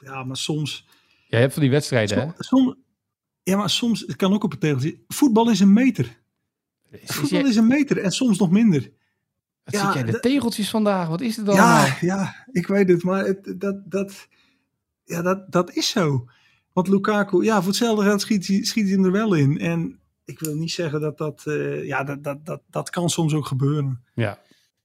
Ja, 0.00 0.24
maar 0.24 0.36
soms... 0.36 0.86
Jij 1.28 1.40
hebt 1.40 1.52
van 1.52 1.62
die 1.62 1.70
wedstrijden, 1.70 2.18
hè? 2.18 2.26
som- 2.38 2.76
ja, 3.42 3.56
maar 3.56 3.70
soms, 3.70 4.00
het 4.00 4.16
kan 4.16 4.32
ook 4.32 4.44
op 4.44 4.52
een 4.52 4.58
tegeltje. 4.58 4.98
Voetbal 5.08 5.50
is 5.50 5.60
een 5.60 5.72
meter. 5.72 6.18
Is- 6.90 7.00
is 7.02 7.14
Voetbal 7.14 7.46
is 7.46 7.56
een 7.56 7.66
meter 7.66 7.98
en 7.98 8.10
soms 8.10 8.38
nog 8.38 8.50
minder. 8.50 8.90
Wat 9.70 9.80
ja, 9.80 9.84
zit 9.86 9.94
jij 9.94 10.02
de 10.02 10.12
de- 10.12 10.20
tegeltjes 10.20 10.70
vandaag? 10.70 11.08
Wat 11.08 11.20
is 11.20 11.36
dit 11.36 11.48
allemaal? 11.48 11.84
Ja, 11.86 11.96
ja, 12.00 12.34
ik 12.52 12.66
weet 12.66 12.88
het, 12.88 13.02
maar 13.02 13.24
het, 13.24 13.54
dat, 13.60 13.76
dat, 13.90 14.28
ja, 15.04 15.22
dat, 15.22 15.52
dat 15.52 15.72
is 15.72 15.88
zo. 15.88 16.28
Want 16.72 16.88
Lukaku, 16.88 17.44
ja, 17.44 17.56
voor 17.58 17.66
hetzelfde 17.68 18.04
geld 18.04 18.20
schiet, 18.20 18.46
hij- 18.46 18.64
schiet 18.64 18.84
hij 18.84 18.92
hem 18.92 19.04
er 19.04 19.12
wel 19.12 19.34
in. 19.34 19.58
En 19.58 19.98
ik 20.24 20.38
wil 20.40 20.54
niet 20.54 20.70
zeggen 20.70 21.00
dat 21.00 21.18
dat, 21.18 21.42
eh, 21.46 21.84
ja, 21.86 22.04
dat, 22.04 22.24
dat, 22.24 22.46
dat, 22.46 22.60
dat 22.70 22.90
kan 22.90 23.10
soms 23.10 23.34
ook 23.34 23.46
gebeuren. 23.46 24.02
Ja. 24.14 24.38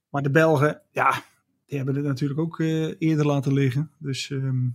Maar 0.08 0.22
de 0.22 0.30
Belgen, 0.30 0.80
ja, 0.92 1.22
die 1.66 1.76
hebben 1.76 1.94
het 1.96 2.04
natuurlijk 2.04 2.40
ook 2.40 2.60
eh, 2.60 2.94
eerder 2.98 3.26
laten 3.26 3.52
liggen. 3.52 3.90
Dus 3.98 4.30
ehm, 4.30 4.66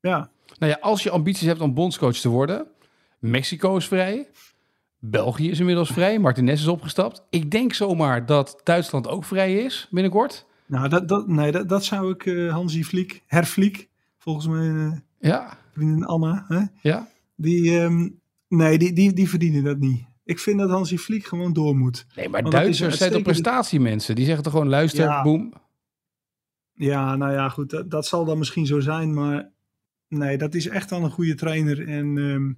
ja, 0.00 0.30
Nou 0.58 0.72
ja, 0.72 0.78
als 0.80 1.02
je 1.02 1.10
ambities 1.10 1.46
hebt 1.46 1.60
om 1.60 1.74
bondscoach 1.74 2.16
te 2.16 2.28
worden, 2.28 2.66
Mexico 3.18 3.76
is 3.76 3.86
vrij, 3.86 4.28
België 5.04 5.50
is 5.50 5.58
inmiddels 5.58 5.90
vrij, 5.90 6.18
Martinez 6.18 6.60
is 6.60 6.66
opgestapt. 6.66 7.22
Ik 7.30 7.50
denk 7.50 7.72
zomaar 7.72 8.26
dat 8.26 8.60
Duitsland 8.64 9.08
ook 9.08 9.24
vrij 9.24 9.54
is 9.56 9.88
binnenkort. 9.90 10.46
nou, 10.66 10.88
dat, 10.88 11.08
dat, 11.08 11.28
nee, 11.28 11.52
dat, 11.52 11.68
dat 11.68 11.84
zou 11.84 12.10
ik 12.12 12.26
eh 12.26 12.52
Hansi 12.52 12.84
Vliek, 12.84 13.22
Hervliek, 13.26 13.88
volgens 14.18 14.46
mijn 14.46 15.02
eh, 15.18 15.28
Ja, 15.30 15.58
vriendin 15.72 16.04
Anna, 16.04 16.44
hè, 16.48 16.62
ja. 16.88 17.08
die, 17.36 17.80
ehm, 17.80 18.08
nee, 18.48 18.78
die, 18.78 18.92
die, 18.92 19.12
die 19.12 19.28
verdienen 19.28 19.64
dat 19.64 19.78
niet. 19.78 20.04
Ik 20.24 20.38
vind 20.38 20.58
dat 20.58 20.70
Hansi 20.70 20.98
Vliek 20.98 21.24
gewoon 21.26 21.52
door 21.52 21.76
moet. 21.76 22.06
Nee, 22.16 22.28
maar 22.28 22.40
Want 22.42 22.54
Duitsers 22.54 22.96
zijn 22.98 23.12
toch 23.12 23.22
prestatiemensen? 23.22 24.14
Die 24.14 24.24
zeggen 24.24 24.42
toch 24.44 24.52
gewoon, 24.52 24.68
luister, 24.68 25.04
Ja. 25.04 25.22
boem. 25.22 25.52
Ja, 26.74 27.16
nou 27.16 27.32
ja, 27.32 27.48
goed, 27.48 27.70
dat, 27.70 27.90
dat 27.90 28.06
zal 28.06 28.24
dan 28.24 28.38
misschien 28.38 28.66
zo 28.66 28.80
zijn, 28.80 29.14
maar 29.14 29.50
nee, 30.08 30.38
dat 30.38 30.54
is 30.54 30.68
echt 30.68 30.90
wel 30.90 31.02
een 31.02 31.10
goede 31.10 31.34
trainer. 31.34 31.88
En 31.88 32.18
ehm, 32.18 32.52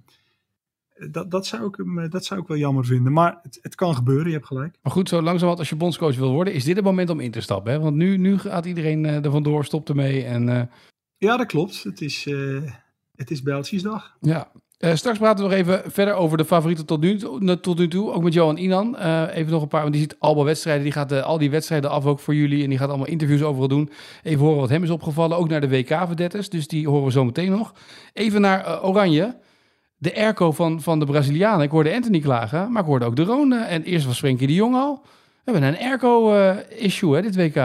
dat, 1.11 1.31
dat, 1.31 1.45
zou 1.45 1.67
ik 1.67 1.75
hem, 1.75 1.99
eh, 1.99 2.09
dat 2.09 2.25
zou 2.25 2.39
ik 2.41 2.47
wel 2.47 2.57
jammer 2.57 2.85
vinden. 2.85 3.13
Maar 3.13 3.39
het, 3.41 3.59
het 3.61 3.75
kan 3.75 3.95
gebeuren, 3.95 4.27
je 4.27 4.33
hebt 4.33 4.45
gelijk. 4.47 4.77
Maar 4.81 4.91
goed, 4.91 5.09
zo 5.09 5.15
langzamerhand 5.15 5.59
als 5.59 5.69
je 5.69 5.75
bondscoach 5.75 6.15
wil 6.15 6.31
worden, 6.31 6.53
is 6.53 6.63
dit 6.63 6.75
het 6.75 6.85
moment 6.85 7.09
om 7.09 7.19
in 7.19 7.31
te 7.31 7.41
stappen. 7.41 7.71
Hè? 7.71 7.79
Want 7.79 7.95
nu, 7.95 8.17
nu 8.17 8.37
gaat 8.37 8.65
iedereen 8.65 9.05
eh, 9.05 9.25
er 9.25 9.31
vandoor, 9.31 9.65
stopt 9.65 9.89
ermee. 9.89 10.23
En 10.23 10.49
eh, 10.49 10.61
Ja, 11.17 11.37
dat 11.37 11.47
klopt. 11.47 11.83
Het 11.83 12.01
is, 12.01 12.25
eh 12.25 12.71
het 13.15 13.31
is 13.31 13.41
ja, 14.19 14.51
Eh, 14.77 14.95
straks 14.95 15.17
praten 15.17 15.43
we 15.43 15.49
nog 15.49 15.59
even 15.59 15.91
verder 15.91 16.13
over 16.13 16.37
de 16.37 16.45
favorieten 16.45 16.85
tot 16.85 17.01
nu, 17.01 17.17
toe- 17.17 17.59
tot 17.59 17.77
nu 17.77 17.87
toe. 17.87 18.11
Ook 18.11 18.23
met 18.23 18.33
Johan 18.33 18.57
Inan. 18.57 18.97
Eh, 18.97 19.23
even 19.35 19.51
nog 19.51 19.61
een 19.61 19.67
paar, 19.67 19.81
want 19.81 19.93
die 19.93 20.01
ziet 20.01 20.15
allemaal 20.19 20.45
wedstrijden. 20.45 20.83
Die 20.83 20.91
gaat 20.91 21.11
eh, 21.11 21.23
al 21.23 21.37
die 21.37 21.49
wedstrijden 21.49 21.89
af 21.89 22.05
ook 22.05 22.19
voor 22.19 22.35
jullie. 22.35 22.63
En 22.63 22.69
die 22.69 22.77
gaat 22.77 22.89
allemaal 22.89 23.07
interviews 23.07 23.41
overal 23.41 23.67
doen. 23.67 23.89
Even 24.23 24.39
horen 24.45 24.59
wat 24.59 24.69
hem 24.69 24.83
is 24.83 24.89
opgevallen. 24.89 25.37
Ook 25.37 25.49
naar 25.49 25.61
de 25.61 25.69
WK-verdettes. 25.69 26.49
Dus 26.49 26.67
die 26.67 26.87
horen 26.87 27.05
we 27.05 27.11
zo 27.11 27.25
meteen 27.25 27.51
nog. 27.51 27.73
Even 28.13 28.41
naar 28.41 28.65
eh, 28.65 28.85
Oranje. 28.85 29.35
De 29.97 30.15
airco 30.15 30.51
van, 30.51 30.81
van 30.81 30.99
de 30.99 31.05
Brazilianen. 31.05 31.65
Ik 31.65 31.71
hoorde 31.71 31.93
Anthony 31.93 32.19
klagen, 32.19 32.71
maar 32.71 32.81
ik 32.81 32.87
hoorde 32.87 33.05
ook 33.05 33.15
de 33.15 33.23
Rone. 33.23 33.59
En 33.59 33.83
eerst 33.83 34.05
was 34.05 34.17
Frenkie 34.17 34.47
de 34.47 34.53
Jong 34.53 34.75
al. 34.75 35.01
We 35.03 35.51
hebben 35.51 35.63
een 35.63 35.77
airco-issue 35.79 37.15
hè, 37.15 37.21
dit 37.21 37.35
WK. 37.35 37.55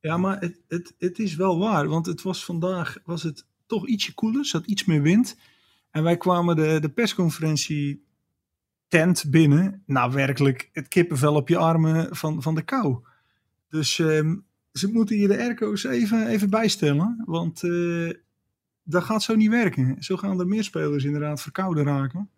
Ja, 0.00 0.16
maar 0.16 0.40
het, 0.40 0.60
het, 0.68 0.94
het 0.98 1.18
is 1.18 1.34
wel 1.34 1.58
waar. 1.58 1.88
Want 1.88 2.06
het 2.06 2.22
was 2.22 2.44
vandaag 2.44 2.98
was 3.04 3.22
het 3.22 3.46
toch 3.66 3.86
ietsje 3.86 4.14
koeler. 4.14 4.38
Er 4.38 4.46
zat 4.46 4.66
iets 4.66 4.84
meer 4.84 5.02
wind. 5.02 5.38
En 5.90 6.02
wij 6.02 6.16
kwamen 6.16 6.56
de, 6.56 6.78
de 6.80 6.88
persconferentie 6.88 8.04
tent 8.88 9.24
binnen. 9.30 9.82
Nou, 9.86 10.12
werkelijk 10.12 10.70
het 10.72 10.88
kippenvel 10.88 11.34
op 11.34 11.48
je 11.48 11.56
armen 11.56 12.16
van, 12.16 12.42
van 12.42 12.54
de 12.54 12.62
kou. 12.62 12.98
Dus 13.68 13.98
ehm, 13.98 14.36
ze 14.72 14.92
moeten 14.92 15.16
hier 15.16 15.28
de 15.28 15.38
airco's 15.38 15.84
even, 15.84 16.26
even 16.26 16.50
bijstellen. 16.50 17.22
Want 17.24 17.62
eh, 17.62 18.10
dat 18.88 19.04
gaat 19.04 19.22
zo 19.22 19.34
niet 19.34 19.50
werken. 19.50 19.96
Zo 20.02 20.16
gaan 20.16 20.40
er 20.40 20.46
meer 20.46 20.64
spelers 20.64 21.04
inderdaad 21.04 21.42
verkouden 21.42 21.84
raken. 21.84 22.30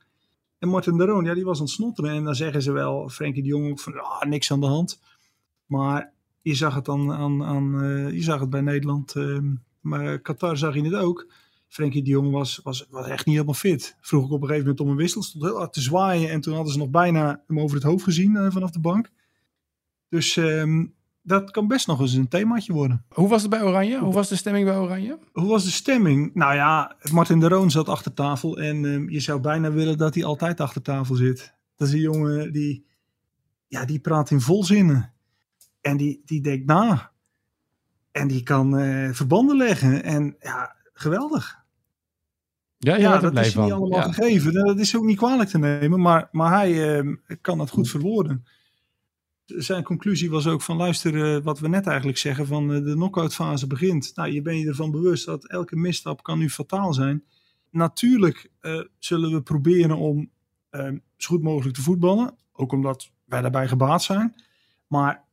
En 0.59 0.69
Martin 0.69 0.97
de 0.97 1.21
ja, 1.25 1.35
die 1.35 1.45
was 1.45 1.59
aan 1.59 1.65
het 1.65 1.75
snotteren. 1.75 2.11
En 2.11 2.25
dan 2.25 2.35
zeggen 2.35 2.63
ze 2.63 2.73
wel, 2.73 3.09
Frenkie 3.09 3.43
de 3.43 3.49
Jong 3.49 3.71
ook 3.71 3.81
van, 3.81 4.01
ah, 4.01 4.23
niks 4.23 4.53
aan 4.53 4.61
de 4.61 4.67
hand. 4.67 5.01
Maar 5.67 6.13
je 6.43 6.55
zag 6.55 6.75
het, 6.75 6.85
dan 6.85 7.13
aan, 7.13 7.45
aan, 7.45 7.83
eh, 7.83 8.11
je 8.11 8.23
zag 8.23 8.41
het 8.41 8.51
bij 8.51 8.61
Nederland, 8.61 9.15
ehm, 9.17 9.55
maar 9.81 10.21
Qatar 10.21 10.57
zag 10.57 10.75
je 10.75 10.83
het 10.83 10.95
ook. 10.95 11.33
Frenkie 11.69 12.03
de 12.03 12.11
Jong 12.11 12.31
was, 12.31 12.61
was, 12.63 12.87
was 12.91 13.07
echt 13.07 13.27
niet 13.27 13.35
helemaal 13.35 13.55
fit. 13.55 13.97
Vroeg 14.01 14.25
ik 14.25 14.31
op 14.31 14.43
een 14.43 14.49
gegeven 14.49 14.69
moment 14.69 14.81
om 14.81 14.91
een 14.91 14.97
wissel, 14.97 15.23
stond 15.23 15.45
heel 15.45 15.57
hard 15.57 15.73
te 15.73 15.81
zwaaien. 15.81 16.31
En 16.31 16.41
toen 16.41 16.55
hadden 16.55 16.73
ze 16.73 16.79
nog 16.79 16.91
bijna 16.91 17.43
hem 17.47 17.61
over 17.61 17.77
het 17.77 17.85
hoofd 17.85 18.05
gezien 18.05 18.37
eh, 18.37 18.51
vanaf 18.51 18.71
de 18.71 18.81
bank. 18.81 19.11
Dus 20.09 20.37
ehm, 20.37 20.87
dat 21.29 21.51
kan 21.51 21.67
best 21.69 21.87
nog 21.87 22.01
eens 22.01 22.13
een 22.13 22.29
themaatje 22.29 22.73
worden. 22.73 23.05
Hoe 23.09 23.29
was 23.29 23.41
het 23.43 23.51
bij 23.51 23.63
Oranje? 23.63 23.99
Hoe 23.99 24.13
was 24.13 24.29
de 24.29 24.37
stemming 24.37 24.65
bij 24.67 24.77
Oranje? 24.77 25.19
Hoe 25.33 25.49
was 25.49 25.65
de 25.65 25.71
stemming? 25.71 26.35
Nou 26.35 26.55
ja, 26.55 26.97
Martin 27.13 27.41
de 27.41 27.49
Roon 27.49 27.71
zat 27.71 27.89
achter 27.89 28.15
tafel. 28.15 28.59
En 28.59 28.85
ehm, 28.85 29.09
je 29.09 29.21
zou 29.21 29.41
bijna 29.41 29.71
willen 29.73 29.99
dat 29.99 30.15
hij 30.15 30.25
altijd 30.25 30.61
achter 30.61 30.83
tafel 30.83 31.15
zit. 31.15 31.55
Dat 31.77 31.89
is 31.89 31.95
een 31.95 32.01
jongen 32.01 32.53
die, 32.53 32.87
ja, 33.67 33.85
die 33.85 33.99
praat 33.99 34.31
in 34.31 34.41
volzinnen. 34.41 35.13
En 35.81 35.97
die, 35.97 36.23
die 36.25 36.41
denkt 36.41 36.67
na. 36.67 37.11
En 38.13 38.29
die 38.29 38.43
kan 38.43 38.79
eh, 38.79 39.11
verbanden 39.13 39.57
leggen. 39.57 40.03
En 40.03 40.37
ja, 40.41 40.77
geweldig. 40.93 41.57
Ja, 42.79 42.97
Ja, 42.97 43.19
dat 43.19 43.39
is 43.39 43.55
niet 43.55 43.73
allemaal 43.73 43.99
Ja. 43.99 44.13
gegeven. 44.13 44.55
En 44.57 44.67
Dat 44.67 44.79
is 44.79 44.97
ook 44.97 45.05
niet 45.05 45.17
kwalijk 45.17 45.49
te 45.49 45.59
nemen. 45.59 46.01
Maar, 46.01 46.29
maar 46.33 46.53
hij 46.53 46.99
eh, 46.99 47.15
kan 47.41 47.59
het 47.59 47.71
goed 47.71 47.89
verwoorden. 47.91 48.45
Zijn 49.57 49.83
conclusie 49.83 50.31
was 50.31 50.47
ook 50.47 50.63
van 50.63 50.77
luister 50.77 51.35
eh, 51.37 51.43
wat 51.43 51.59
we 51.59 51.69
net 51.69 51.87
eigenlijk 51.87 52.19
zeggen 52.19 52.47
van 52.47 52.73
eh, 52.73 52.85
de 52.85 52.93
knock-out 52.93 53.35
fase 53.35 53.67
begint. 53.67 54.13
Nou, 54.15 54.33
je 54.33 54.43
bent 54.43 54.61
je 54.61 54.69
ervan 54.69 54.91
bewust 54.91 55.27
dat 55.27 55.49
elke 55.49 55.77
misstap 55.77 56.23
kan 56.23 56.39
nu 56.39 56.51
fataal 56.51 56.95
zijn. 56.95 57.25
Natuurlijk 57.71 58.51
eh, 58.61 58.81
zullen 58.99 59.33
we 59.33 59.43
proberen 59.43 59.97
om 59.97 60.31
eh, 60.71 60.93
zo 61.17 61.35
goed 61.35 61.43
mogelijk 61.43 61.77
te 61.77 61.83
voetballen. 61.83 62.35
Ook 62.53 62.73
omdat 62.73 63.11
wij 63.25 63.41
daarbij 63.41 63.69
gebaat 63.69 64.03
zijn. 64.03 64.35
Maar 64.87 65.25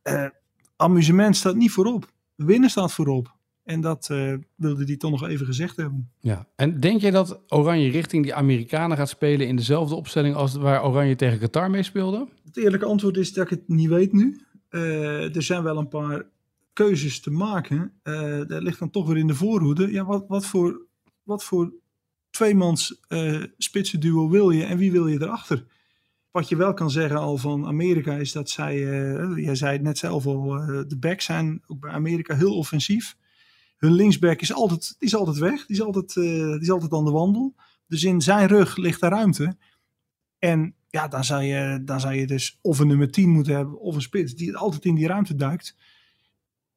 amusement 0.76 1.36
staat 1.36 1.54
niet 1.54 1.70
voorop. 1.70 2.12
Winnen 2.34 2.70
staat 2.70 2.92
voorop. 2.92 3.34
En 3.64 3.80
dat 3.80 4.06
wilde 4.54 4.84
hij 4.84 4.96
toch 4.96 5.10
nog 5.10 5.28
even 5.28 5.46
gezegd 5.46 5.76
hebben. 5.76 6.10
Ja. 6.20 6.46
En 6.56 6.80
denk 6.80 7.00
je 7.00 7.10
dat 7.10 7.40
Oranje 7.48 7.90
richting 7.90 8.22
die 8.22 8.34
Amerikanen 8.34 8.96
gaat 8.96 9.08
spelen 9.08 9.46
in 9.46 9.56
dezelfde 9.56 9.94
opstelling 9.94 10.34
als 10.34 10.54
waar 10.54 10.84
Oranje 10.84 11.16
tegen 11.16 11.38
Qatar 11.38 11.70
mee 11.70 11.82
speelde? 11.82 12.28
Het 12.56 12.64
eerlijke 12.64 12.86
antwoord 12.86 13.16
is 13.16 13.32
dat 13.32 13.44
ik 13.44 13.50
het 13.50 13.68
niet 13.68 13.88
weet 13.88 14.12
nu. 14.12 14.40
Eh, 14.68 15.36
er 15.36 15.42
zijn 15.42 15.62
wel 15.62 15.76
een 15.76 15.88
paar 15.88 16.26
keuzes 16.72 17.20
te 17.20 17.30
maken. 17.30 17.92
Eh 18.02 18.40
dat 18.46 18.62
ligt 18.62 18.78
dan 18.78 18.90
toch 18.90 19.06
weer 19.06 19.16
in 19.16 19.26
de 19.26 19.34
voorhoede. 19.34 19.92
Ja, 19.92 20.04
wat, 20.04 20.24
wat 20.28 20.46
voor, 20.46 20.80
wat 21.22 21.44
voor 21.44 21.72
tweemans 22.30 23.00
eh 23.08 23.42
spitsenduo 23.58 24.28
wil 24.28 24.50
je 24.50 24.64
en 24.64 24.78
wie 24.78 24.92
wil 24.92 25.06
je 25.06 25.22
erachter? 25.22 25.66
Wat 26.30 26.48
je 26.48 26.56
wel 26.56 26.74
kan 26.74 26.90
zeggen 26.90 27.18
al 27.18 27.36
van 27.36 27.66
Amerika 27.66 28.14
is 28.14 28.32
dat 28.32 28.50
zij, 28.50 28.78
jij 29.36 29.54
zei 29.54 29.72
het 29.72 29.82
net 29.82 29.98
zelf 29.98 30.26
al, 30.26 30.48
de 30.88 30.96
backs 31.00 31.24
zijn 31.24 31.62
ook 31.66 31.80
bij 31.80 31.90
Amerika 31.90 32.36
heel 32.36 32.56
offensief. 32.56 33.16
Hun 33.76 33.92
linksback 33.92 34.40
is 34.40 34.52
altijd, 34.52 34.96
is 34.98 35.14
altijd 35.14 35.38
weg, 35.38 35.66
die 35.66 35.76
is 35.76 35.82
altijd, 35.82 36.14
die 36.14 36.60
is 36.60 36.70
altijd 36.70 36.92
aan 36.92 37.04
de 37.04 37.10
wandel. 37.10 37.54
Dus 37.86 38.04
in 38.04 38.20
zijn 38.20 38.48
rug 38.48 38.76
ligt 38.76 39.00
daar 39.00 39.10
ruimte. 39.10 39.56
En 40.38 40.74
ja, 40.96 41.08
dan 41.08 41.24
zou, 41.24 41.42
je, 41.42 41.82
dan 41.84 42.00
zou 42.00 42.14
je 42.14 42.26
dus 42.26 42.58
of 42.62 42.78
een 42.78 42.86
nummer 42.86 43.10
10 43.10 43.28
moeten 43.28 43.54
hebben 43.54 43.80
of 43.80 43.94
een 43.94 44.02
spits 44.02 44.34
die 44.34 44.56
altijd 44.56 44.84
in 44.84 44.94
die 44.94 45.06
ruimte 45.06 45.34
duikt. 45.34 45.76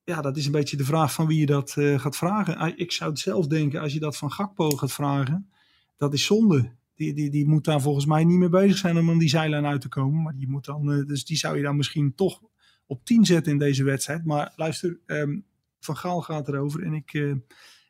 Ja, 0.04 0.22
dat 0.22 0.38
is 0.38 0.46
een 0.46 0.52
beetje 0.52 0.78
de 0.78 0.84
vraag 0.84 1.14
van 1.14 1.28
wie 1.28 1.40
je 1.40 1.46
dat 1.46 1.76
eh, 1.78 2.00
gaat 2.00 2.18
vragen. 2.18 2.58
Ah, 2.58 2.74
Ik 2.76 2.92
zou 2.92 3.10
het 3.10 3.20
zelf 3.20 3.48
denken, 3.48 3.82
als 3.82 3.94
je 3.94 4.00
dat 4.00 4.18
van 4.18 4.32
Gakpo 4.32 4.70
gaat 4.70 4.92
vragen, 4.92 5.50
dat 5.98 6.14
is 6.14 6.26
zonde. 6.26 6.72
Die, 6.96 7.14
die, 7.14 7.30
die 7.30 7.48
moet 7.48 7.66
daar 7.66 7.82
volgens 7.82 8.06
mij 8.06 8.24
niet 8.24 8.38
meer 8.38 8.50
bezig 8.50 8.78
zijn 8.78 8.98
om 8.98 9.10
aan 9.10 9.18
die 9.18 9.30
zijlijn 9.30 9.66
uit 9.66 9.82
te 9.82 9.90
komen. 9.90 10.22
Maar 10.22 10.36
die 10.36 10.50
moet 10.50 10.66
dan, 10.66 10.92
eh, 10.92 11.06
dus 11.06 11.26
die 11.26 11.38
zou 11.38 11.58
je 11.58 11.64
dan 11.64 11.78
misschien 11.78 12.16
toch 12.16 12.42
op 12.86 13.06
10 13.06 13.26
zetten 13.26 13.52
in 13.52 13.58
deze 13.58 13.84
wedstrijd. 13.84 14.26
Maar 14.26 14.54
luister, 14.56 15.00
ehm, 15.06 15.40
Van 15.80 15.98
Gaal 15.98 16.22
gaat 16.22 16.48
erover 16.48 16.84
en 16.84 16.94
ik, 16.94 17.14
eh, 17.14 17.32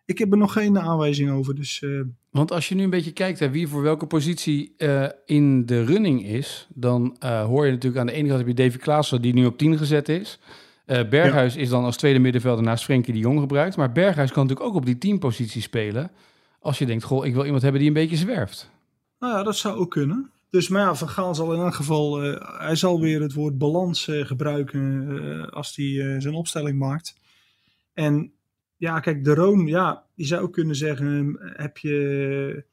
ik 0.10 0.18
heb 0.18 0.32
er 0.32 0.38
nog 0.38 0.54
geen 0.54 0.80
aanwijzing 0.80 1.32
over. 1.32 1.56
Dus 1.56 1.82
eh, 1.82 1.90
Want 2.30 2.52
als 2.52 2.70
je 2.70 2.76
nu 2.76 2.84
een 2.84 2.90
beetje 2.90 3.12
kijkt 3.12 3.40
hè, 3.40 3.50
wie 3.50 3.68
voor 3.68 3.82
welke 3.82 4.06
positie 4.06 4.74
eh, 4.78 5.06
in 5.26 5.66
de 5.66 5.84
running 5.84 6.26
is, 6.26 6.68
dan 6.74 7.16
eh, 7.20 7.46
hoor 7.46 7.66
je 7.66 7.72
natuurlijk 7.72 8.02
aan 8.02 8.08
de 8.08 8.14
ene 8.14 8.28
kant 8.28 8.40
heb 8.40 8.48
je 8.48 8.64
Davy 8.64 8.78
Klaassen 8.78 9.22
die 9.22 9.34
nu 9.34 9.46
op 9.46 9.58
10 9.58 9.78
gezet 9.78 10.10
is. 10.10 10.40
Berghuis 11.10 11.56
is 11.56 11.70
dan 11.70 11.84
als 11.84 11.98
tweede 11.98 12.20
middenvelder 12.20 12.64
naast 12.64 12.84
Frenkie 12.84 13.14
de 13.14 13.20
Jong 13.20 13.40
gebruikt. 13.40 13.78
Maar 13.78 13.92
Berghuis 13.92 14.32
kan 14.32 14.44
natuurlijk 14.44 14.70
ook 14.70 14.76
op 14.76 14.86
die 14.86 14.98
10 14.98 15.20
positie 15.20 15.62
spelen. 15.62 16.12
Als 16.60 16.78
je 16.78 16.86
denkt, 16.86 17.04
goh, 17.04 17.26
ik 17.26 17.34
wil 17.34 17.46
iemand 17.46 17.62
hebben 17.62 17.80
die 17.80 17.90
een 17.90 17.96
beetje 17.96 18.16
zwerft. 18.16 18.70
Nou 19.20 19.34
ja, 19.34 19.44
dat 19.44 19.56
zou 19.56 19.78
ook 19.78 19.92
kunnen. 19.92 20.32
Dus 20.50 20.70
maar 20.70 20.82
ja, 20.82 20.96
Van 20.96 21.10
Gaal 21.10 21.36
zal 21.36 21.54
in 21.54 21.60
elk 21.60 21.74
geval, 21.74 22.22
hij 22.58 22.76
zal 22.76 23.00
weer 23.00 23.22
het 23.22 23.34
woord 23.34 23.58
balans 23.58 24.08
gebruiken 24.12 25.50
als 25.50 25.76
hij 25.76 26.16
zijn 26.22 26.34
opstelling 26.34 26.80
maakt. 26.80 27.16
En 27.94 28.32
ja, 28.80 29.00
kijk, 29.00 29.24
de 29.24 29.34
Roon, 29.34 29.68
ja, 29.68 30.06
je 30.16 30.26
zou 30.26 30.42
ook 30.42 30.54
kunnen 30.54 30.76
zeggen, 30.76 31.38
heb 31.40 31.78
je 31.78 32.66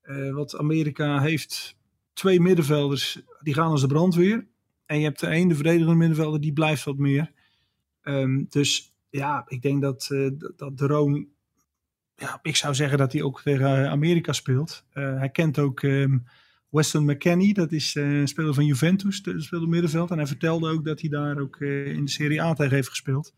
eh, 0.00 0.32
wat 0.32 0.58
Amerika 0.58 1.20
heeft, 1.20 1.76
twee 2.12 2.40
middenvelders, 2.40 3.22
die 3.40 3.54
gaan 3.54 3.70
als 3.70 3.80
de 3.80 3.86
brandweer. 3.86 4.46
En 4.86 4.98
je 4.98 5.04
hebt 5.04 5.20
de 5.20 5.28
ene 5.28 5.54
verdedigende 5.54 5.94
middenvelder, 5.94 6.40
die 6.40 6.52
blijft 6.52 6.84
wat 6.84 6.96
meer. 6.96 7.32
Ehm, 8.02 8.44
dus 8.48 8.94
ja, 9.10 9.44
ik 9.48 9.62
denk 9.62 9.82
dat, 9.82 10.08
eh, 10.10 10.30
dat 10.56 10.78
de 10.78 10.86
Roon 10.86 11.28
ja, 12.16 12.38
ik 12.42 12.56
zou 12.56 12.74
zeggen 12.74 12.98
dat 12.98 13.12
hij 13.12 13.22
ook 13.22 13.42
tegen 13.42 13.84
eh, 13.84 13.90
Amerika 13.90 14.32
speelt. 14.32 14.84
Eh, 14.90 15.18
hij 15.18 15.30
kent 15.30 15.58
ook 15.58 15.82
ehm, 15.82 16.18
Weston 16.70 17.04
McKennie, 17.04 17.54
dat 17.54 17.72
is 17.72 17.96
eh, 17.96 18.18
een 18.18 18.28
speler 18.28 18.54
van 18.54 18.64
Juventus, 18.64 19.22
de 19.22 19.40
speelde 19.40 19.66
middenveld. 19.66 20.10
En 20.10 20.16
hij 20.16 20.26
vertelde 20.26 20.70
ook 20.70 20.84
dat 20.84 21.00
hij 21.00 21.10
daar 21.10 21.38
ook 21.38 21.56
eh, 21.56 21.86
in 21.86 22.04
de 22.04 22.10
Serie 22.10 22.42
A 22.42 22.54
tegen 22.54 22.74
heeft 22.74 22.88
gespeeld. 22.88 23.34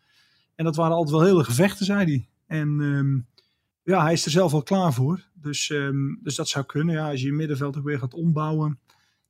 En 0.59 0.65
dat 0.65 0.77
waren 0.77 0.97
altijd 0.97 1.17
wel 1.17 1.27
hele 1.27 1.45
gevechten, 1.45 1.87
zei 1.87 2.05
hij. 2.05 2.29
En 2.47 2.81
ehm, 2.81 3.19
ja, 3.93 4.03
hij 4.03 4.13
is 4.13 4.25
er 4.25 4.31
zelf 4.31 4.53
al 4.53 4.63
klaar 4.63 4.93
voor. 4.93 5.25
Dus, 5.35 5.71
ehm, 5.71 6.15
dus 6.23 6.35
dat 6.35 6.49
zou 6.49 6.65
kunnen. 6.65 6.95
Ja, 6.95 7.11
als 7.11 7.21
je 7.21 7.27
je 7.27 7.33
middenveld 7.33 7.77
ook 7.77 7.85
weer 7.85 7.99
gaat 7.99 8.15
ombouwen, 8.15 8.81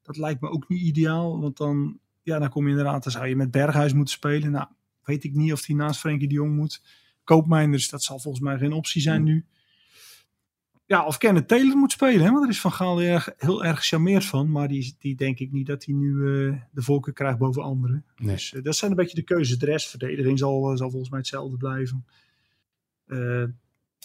dat 0.03 0.17
lijkt 0.17 0.41
me 0.41 0.49
ook 0.49 0.69
niet 0.69 0.81
ideaal. 0.81 1.41
Want 1.41 1.57
dan, 1.57 1.99
ja, 2.23 2.39
dan 2.39 2.49
kom 2.49 2.65
je 2.65 2.71
inderdaad, 2.71 3.03
dan 3.03 3.13
zou 3.13 3.27
je 3.27 3.37
met 3.37 3.51
Berghuis 3.51 3.93
moeten 3.93 4.15
spelen. 4.15 4.51
Nou, 4.51 4.67
weet 5.03 5.25
ik 5.25 5.35
niet 5.35 5.53
of 5.53 5.67
hij 5.67 5.77
naast 5.77 6.01
Frenkie 6.01 6.29
de 6.29 6.35
Jong 6.35 6.57
moet. 6.57 6.83
Koopmijners, 7.25 7.89
dat 7.89 8.03
zal 8.03 8.19
volgens 8.19 8.45
mij 8.45 8.59
geen 8.59 8.73
optie 8.73 9.03
zijn 9.03 9.23
nu. 9.23 9.47
Ja, 10.89 11.07
of 11.07 11.19
Kenneth 11.19 11.49
Taylor 11.49 11.77
moet 11.77 11.93
spelen, 11.93 12.21
hè? 12.21 12.31
want 12.31 12.41
daar 12.41 12.49
is 12.49 12.61
Van 12.61 12.73
Gaal 12.73 12.99
heel 12.99 13.13
erg, 13.13 13.31
heel 13.37 13.65
erg 13.65 13.79
gecharmeerd 13.79 14.25
van. 14.25 14.51
Maar 14.51 14.69
die, 14.69 14.97
die 14.99 15.17
denk 15.17 15.39
ik 15.39 15.53
niet 15.53 15.67
dat 15.67 15.85
hij 15.85 15.95
nu 15.95 16.13
eh, 16.13 16.55
de 16.71 16.83
voorkeur 16.83 17.15
krijgt 17.15 17.39
boven 17.39 17.63
anderen. 17.63 18.05
Nee. 18.17 18.35
Dus 18.35 18.55
eh, 18.55 18.63
dat 18.63 18.77
zijn 18.77 18.91
een 18.91 18.97
beetje 18.97 19.17
de 19.17 19.23
keuzes. 19.23 19.59
De 19.59 19.67
rest, 19.67 19.89
verdediging 19.89 20.39
zal, 20.39 20.71
eh, 20.71 20.77
zal 20.77 20.91
volgens 20.91 21.11
mij 21.11 21.19
hetzelfde 21.19 21.57
blijven. 21.57 22.07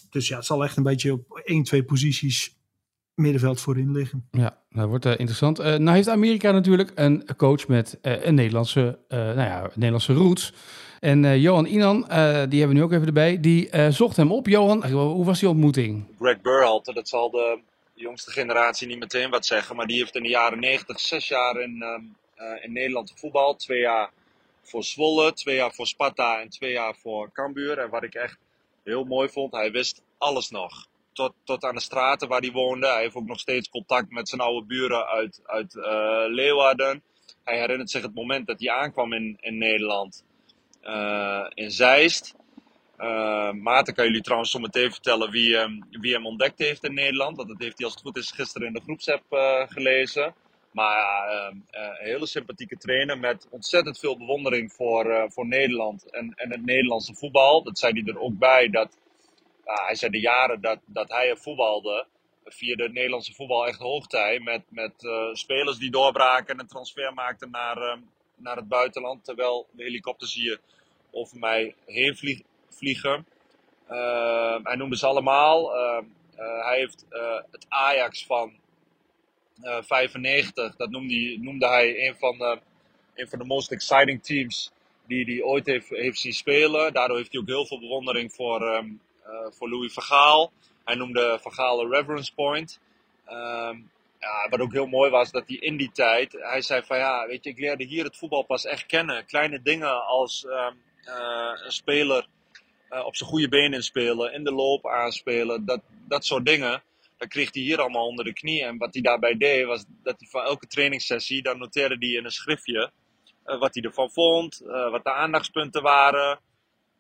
Dus 0.10 0.28
ja, 0.28 0.36
het 0.36 0.46
zal 0.46 0.64
echt 0.64 0.78
een 0.78 0.84
beetje 0.84 1.14
op 1.14 1.42
één, 1.44 1.64
twee 1.64 1.84
posities 1.84 2.58
middenveld 3.14 3.62
voorin 3.62 3.92
liggen. 3.92 4.28
Ja, 4.32 4.58
dat 4.70 4.88
wordt 4.88 5.06
interessant. 5.06 5.58
Nou 5.58 5.90
heeft 5.90 6.08
Amerika 6.08 6.52
natuurlijk 6.52 6.92
een 6.96 7.36
coach 7.38 7.68
met 7.68 7.98
een 8.02 8.36
Nederlandse, 8.36 9.00
nou 9.08 9.40
ja, 9.40 9.70
Nederlandse 9.74 10.14
roots. 10.14 10.54
En 11.04 11.26
eh, 11.26 11.38
Johan 11.38 11.66
Inan, 11.66 12.10
eh, 12.10 12.18
die 12.50 12.60
hebben 12.60 12.68
we 12.68 12.74
nu 12.74 12.84
ook 12.84 12.92
even 12.92 13.08
erbij, 13.08 13.40
die 13.40 13.70
eh, 13.70 13.90
zocht 13.90 14.18
hem 14.18 14.32
op. 14.32 14.48
Johan, 14.48 14.86
hoe 14.92 15.26
was 15.26 15.40
die 15.40 15.50
ontmoeting? 15.50 16.06
Greg 16.20 16.42
Berhalter, 16.42 16.94
dat 16.94 17.10
zal 17.10 17.30
de 17.30 17.60
jongste 17.94 18.32
generatie 18.32 18.88
niet 18.88 19.00
meteen 19.00 19.30
wat 19.30 19.46
zeggen, 19.46 19.76
maar 19.76 19.88
die 19.88 19.98
heeft 19.98 20.16
in 20.16 20.24
de 20.24 20.30
jaren 20.30 20.60
90 20.60 21.00
zes 21.00 21.28
jaar 21.28 21.62
in, 21.62 21.82
ehm, 21.82 22.02
eh, 22.36 22.64
in 22.64 22.72
Nederland 22.72 23.12
gevoetbald. 23.12 23.60
Twee 23.60 23.80
jaar 23.80 24.12
voor 24.62 24.84
Zwolle, 24.84 25.34
twee 25.34 25.56
jaar 25.56 25.74
voor 25.74 25.88
Sparta 25.88 26.42
en 26.42 26.50
twee 26.50 26.72
jaar 26.72 26.96
voor 26.96 27.32
Cambuur. 27.32 27.78
En 27.78 27.90
wat 27.90 28.04
ik 28.04 28.16
echt 28.16 28.38
heel 28.84 29.04
mooi 29.04 29.30
vond, 29.30 29.52
hij 29.52 29.72
wist 29.72 30.02
alles 30.18 30.50
nog. 30.50 30.88
Tot, 31.14 31.34
tot 31.44 31.64
aan 31.64 31.76
de 31.76 31.82
straten 31.82 32.28
waar 32.28 32.42
hij 32.42 32.52
woonde. 32.52 32.88
Hij 32.88 33.02
heeft 33.02 33.16
ook 33.16 33.28
nog 33.28 33.40
steeds 33.40 33.70
contact 33.70 34.12
met 34.12 34.30
zijn 34.30 34.42
oude 34.42 34.66
buren 34.66 35.06
uit, 35.08 35.42
uit 35.46 35.74
Leeuwarden. 36.30 37.04
Hij 37.44 37.60
herinnert 37.60 37.90
zich 37.90 38.02
het 38.02 38.16
moment 38.16 38.48
dat 38.48 38.60
hij 38.60 38.70
aankwam 38.70 39.14
in, 39.14 39.38
in 39.42 39.58
Nederland. 39.58 40.24
Eh, 40.84 41.46
in 41.54 41.72
Zeist. 41.72 42.36
Uh, 43.04 43.52
Maarten 43.52 43.94
kan 43.94 44.06
jullie 44.06 44.22
trouwens 44.22 44.52
zo 44.52 44.60
meteen 44.60 44.92
vertellen 44.92 45.32
wie, 45.32 45.56
hem 45.56 45.86
wie 45.92 46.14
hem 46.14 46.26
ontdekt 46.26 46.60
heeft 46.60 46.84
in 46.84 46.94
Nederland. 46.94 47.38
Dat 47.38 47.48
heeft 47.48 47.78
hij 47.78 47.86
als 47.86 47.94
het 47.94 48.04
goed 48.04 48.18
is 48.18 48.32
gisteren 48.32 48.68
in 48.68 48.74
de 48.74 48.82
groepsapp 48.82 49.24
eh, 49.30 49.64
gelezen. 49.68 50.36
Maar 50.72 51.28
ehm, 51.28 51.58
eh, 51.70 51.82
een 51.82 52.06
hele 52.06 52.26
sympathieke 52.26 52.78
trainer 52.78 53.20
met 53.20 53.48
ontzettend 53.50 54.00
veel 54.00 54.18
bewondering 54.18 54.74
voor, 54.74 55.26
voor 55.32 55.48
Nederland 55.48 56.12
en, 56.12 56.34
en 56.36 56.52
het 56.52 56.66
Nederlandse 56.66 57.16
voetbal. 57.16 57.64
Dat 57.64 57.80
zei 57.80 58.02
hij 58.02 58.14
er 58.14 58.20
ook 58.20 58.38
bij. 58.38 58.70
Dat, 58.70 58.98
hij 59.64 59.96
zei 59.96 60.12
de 60.12 60.20
jaren 60.20 60.62
dat, 60.62 60.80
dat 60.86 61.10
hij 61.10 61.30
er 61.30 61.38
voetbalde, 61.38 62.06
via 62.46 62.76
de 62.76 62.90
Nederlandse 62.90 63.34
voetbal 63.34 63.68
echt 63.68 63.80
hoogtij. 63.80 64.40
Met, 64.40 64.62
met 64.70 64.94
spelers 65.34 65.78
die 65.78 65.92
doorbraken 65.92 66.54
en 66.54 66.60
een 66.60 66.68
transfer 66.68 67.14
maakten 67.14 67.52
naar, 67.52 67.78
ehm, 67.78 68.00
naar 68.44 68.56
het 68.56 68.68
buitenland. 68.68 69.26
Terwijl 69.26 69.68
de 69.72 69.84
helikopters 69.84 70.34
hier 70.34 70.60
over 71.12 71.40
mij 71.40 71.76
heen 71.86 72.44
vliegen. 72.70 73.26
Ehm, 73.88 74.64
hij 74.64 74.76
noemde 74.76 74.98
ze 74.98 75.06
allemaal. 75.06 75.72
hij 76.36 76.78
heeft 76.78 77.06
het 77.52 77.66
Ajax 77.70 78.26
van 78.26 78.54
95, 79.62 80.72
eh, 80.72 80.78
dat 80.78 80.90
noemde 80.90 81.14
hij, 81.14 81.38
noemde 81.42 81.68
hij 81.68 82.08
een, 82.08 82.16
van 82.16 82.38
de, 82.38 82.60
een 83.16 83.28
van 83.28 83.40
de 83.40 83.46
most 83.46 83.72
exciting 83.72 84.24
teams 84.24 84.72
die 85.08 85.26
hij 85.26 85.44
ooit 85.44 85.66
heeft, 85.66 85.90
heeft 85.90 86.20
zien 86.20 86.34
spelen. 86.34 86.94
Daardoor 86.94 87.18
heeft 87.18 87.32
hij 87.32 87.42
ook 87.42 87.48
heel 87.48 87.66
veel 87.66 87.80
bewondering 87.80 88.34
voor, 88.34 88.62
um, 88.62 89.02
voor 89.50 89.70
Louis 89.70 89.94
Vergaal. 89.94 90.52
Hij 90.84 90.96
noemde 90.96 91.40
Vergaal 91.42 91.82
een 91.82 91.92
reverence 91.92 92.34
point. 92.34 92.80
Ja, 94.24 94.50
wat 94.50 94.60
ook 94.60 94.74
heel 94.74 94.86
mooi 94.86 95.10
was, 95.10 95.32
dat 95.32 95.48
hij 95.48 95.58
in 95.58 95.78
die 95.78 95.92
tijd, 95.92 96.32
hij 96.32 96.62
zei 96.62 96.84
van 96.84 96.98
ja, 96.98 97.28
weet 97.28 97.44
je, 97.44 97.50
ik 97.50 97.60
leerde 97.60 97.84
hier 97.84 98.04
het 98.04 98.18
voetbal 98.18 98.44
pas 98.44 98.66
echt 98.66 98.86
kennen. 98.86 99.26
Kleine 99.26 99.62
dingen 99.62 100.06
als 100.06 100.44
um, 100.44 100.82
uh, 101.06 101.52
een 101.66 101.72
speler 101.72 102.28
uh, 102.90 103.06
op 103.06 103.16
zijn 103.16 103.30
goede 103.30 103.50
benen 103.50 103.84
spelen, 103.84 104.34
in 104.34 104.44
de 104.44 104.52
loop 104.52 104.88
aanspelen, 104.88 105.66
dat, 105.66 105.82
dat 106.08 106.26
soort 106.26 106.46
dingen 106.46 106.84
dat 107.18 107.28
kreeg 107.32 107.54
hij 107.54 107.62
hier 107.64 107.80
allemaal 107.80 108.08
onder 108.08 108.26
de 108.26 108.34
knie. 108.34 108.64
En 108.64 108.78
wat 108.78 108.94
hij 108.94 109.02
daarbij 109.02 109.38
deed, 109.38 109.66
was 109.66 109.86
dat 110.04 110.16
hij 110.20 110.28
van 110.30 110.44
elke 110.44 110.68
trainingssessie, 110.68 111.42
dan 111.42 111.58
noteerde 111.58 111.96
hij 112.00 112.10
in 112.10 112.26
een 112.26 112.32
schriftje 112.32 112.92
uh, 113.46 113.60
wat 113.60 113.74
hij 113.74 113.84
ervan 113.84 114.12
vond, 114.12 114.62
wat 114.92 115.04
de 115.04 115.14
aandachtspunten 115.14 115.82
waren, 115.82 116.40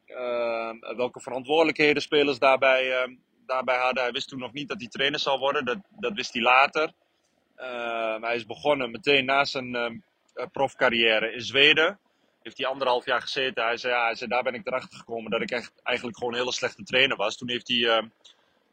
uh, 0.07 0.95
welke 0.95 1.19
verantwoordelijkheden 1.19 2.01
spelers 2.01 2.39
daarbij, 2.39 3.17
daarbij 3.45 3.77
hadden. 3.77 4.03
Hij 4.03 4.11
wist 4.11 4.27
toen 4.27 4.39
nog 4.39 4.53
niet 4.53 4.67
dat 4.67 4.79
hij 4.79 4.87
trainer 4.87 5.19
zou 5.19 5.39
worden, 5.39 5.65
dat, 5.65 5.77
dat 5.89 6.13
wist 6.13 6.33
hij 6.33 6.41
later. 6.41 6.93
Hij 8.21 8.35
is 8.35 8.45
begonnen 8.45 8.91
meteen 8.91 9.25
na 9.25 9.45
zijn 9.45 10.03
profcarrière 10.51 11.33
in 11.33 11.41
Zweden. 11.41 11.99
Heeft 12.41 12.57
hij 12.57 12.67
anderhalf 12.67 13.05
jaar 13.05 13.21
gezeten. 13.21 13.63
Hij 13.63 13.77
zei, 13.77 13.93
ja, 13.93 14.13
hij 14.17 14.27
daar 14.27 14.43
ben 14.43 14.53
ik 14.53 14.67
erachter 14.67 14.97
gekomen 14.97 15.31
dat 15.31 15.41
ik 15.41 15.51
echt 15.51 15.73
eigenlijk 15.83 16.17
gewoon 16.17 16.33
een 16.33 16.39
hele 16.39 16.51
slechte 16.51 16.83
trainer 16.83 17.17
was. 17.17 17.37
Toen 17.37 17.49
heeft 17.49 17.67
hij 17.67 18.09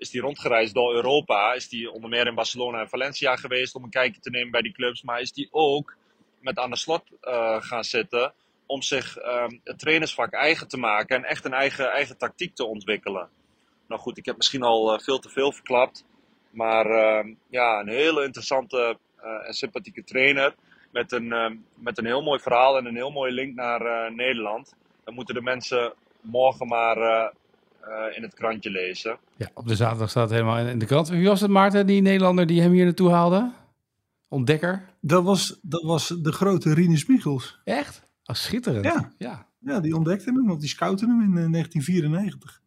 is 0.00 0.12
hij 0.12 0.20
rondgereisd 0.20 0.74
door 0.74 0.94
Europa. 0.94 1.52
Is 1.52 1.70
hij 1.70 1.86
onder 1.86 2.10
meer 2.10 2.26
in 2.26 2.34
Barcelona 2.34 2.80
en 2.80 2.88
Valencia 2.88 3.36
geweest 3.36 3.74
om 3.74 3.84
een 3.84 3.90
kijkje 3.90 4.20
te 4.20 4.30
nemen 4.30 4.50
bij 4.50 4.62
die 4.62 4.72
clubs. 4.72 5.02
Maar 5.02 5.20
is 5.20 5.32
hij 5.34 5.48
ook 5.50 5.96
met 6.40 6.58
aan 6.58 6.70
de 6.70 6.76
slot 6.76 7.04
uh, 7.22 7.62
gaan 7.62 7.84
zitten 7.84 8.32
om 8.66 8.82
zich 8.82 9.16
um, 9.16 9.60
het 9.64 9.78
trainersvak 9.78 10.32
eigen 10.32 10.68
te 10.68 10.76
maken 10.76 11.16
en 11.16 11.24
echt 11.24 11.44
een 11.44 11.52
eigen, 11.52 11.90
eigen 11.92 12.18
tactiek 12.18 12.54
te 12.54 12.64
ontwikkelen. 12.64 13.28
Nou 13.88 14.00
goed, 14.00 14.18
ik 14.18 14.26
heb 14.26 14.36
misschien 14.36 14.62
al 14.62 15.00
veel 15.00 15.18
te 15.18 15.28
veel 15.28 15.52
verklapt. 15.52 16.04
Maar 16.50 16.86
uh, 16.86 17.34
ja, 17.48 17.80
een 17.80 17.88
hele 17.88 18.24
interessante 18.24 18.98
uh, 19.24 19.48
en 19.48 19.54
sympathieke 19.54 20.04
trainer. 20.04 20.54
Met 20.92 21.12
een, 21.12 21.32
ehm, 21.32 21.56
met 21.74 21.98
een 21.98 22.06
heel 22.06 22.22
mooi 22.22 22.40
verhaal 22.40 22.78
en 22.78 22.86
een 22.86 22.94
heel 22.94 23.10
mooie 23.10 23.32
link 23.32 23.54
naar 23.54 24.12
Nederland. 24.12 24.74
Dan 25.04 25.14
moeten 25.14 25.34
de 25.34 25.42
mensen 25.42 25.92
morgen 26.20 26.66
maar 26.66 26.96
uh, 26.96 28.16
in 28.16 28.22
het 28.22 28.34
krantje 28.34 28.70
lezen. 28.70 29.18
Ja, 29.36 29.50
op 29.54 29.68
de 29.68 29.76
zaterdag 29.76 30.10
staat 30.10 30.22
het 30.22 30.38
helemaal 30.38 30.66
in 30.66 30.78
de 30.78 30.86
krant. 30.86 31.08
Wie 31.08 31.28
was 31.28 31.40
het, 31.40 31.50
Maarten, 31.50 31.86
die 31.86 32.02
Nederlander 32.02 32.46
die 32.46 32.60
hem 32.60 32.72
hier 32.72 32.84
naartoe 32.84 33.10
haalde? 33.10 33.52
Ontdekker? 34.28 34.88
Dat 35.00 35.24
was, 35.24 35.58
dat 35.62 35.82
was 35.82 36.08
de 36.08 36.32
grote 36.32 36.74
Rinus 36.74 37.06
Michels. 37.06 37.60
Echt? 37.64 38.02
Oh, 38.24 38.34
schitterend. 38.34 38.84
Ja. 38.84 39.12
ja. 39.18 39.48
Ja, 39.60 39.80
die 39.80 39.96
ontdekte 39.96 40.32
hem, 40.32 40.46
want 40.46 40.60
die 40.60 40.68
scoutte 40.68 41.06
hem 41.06 41.20
in 41.20 41.52
1994. 41.52 42.62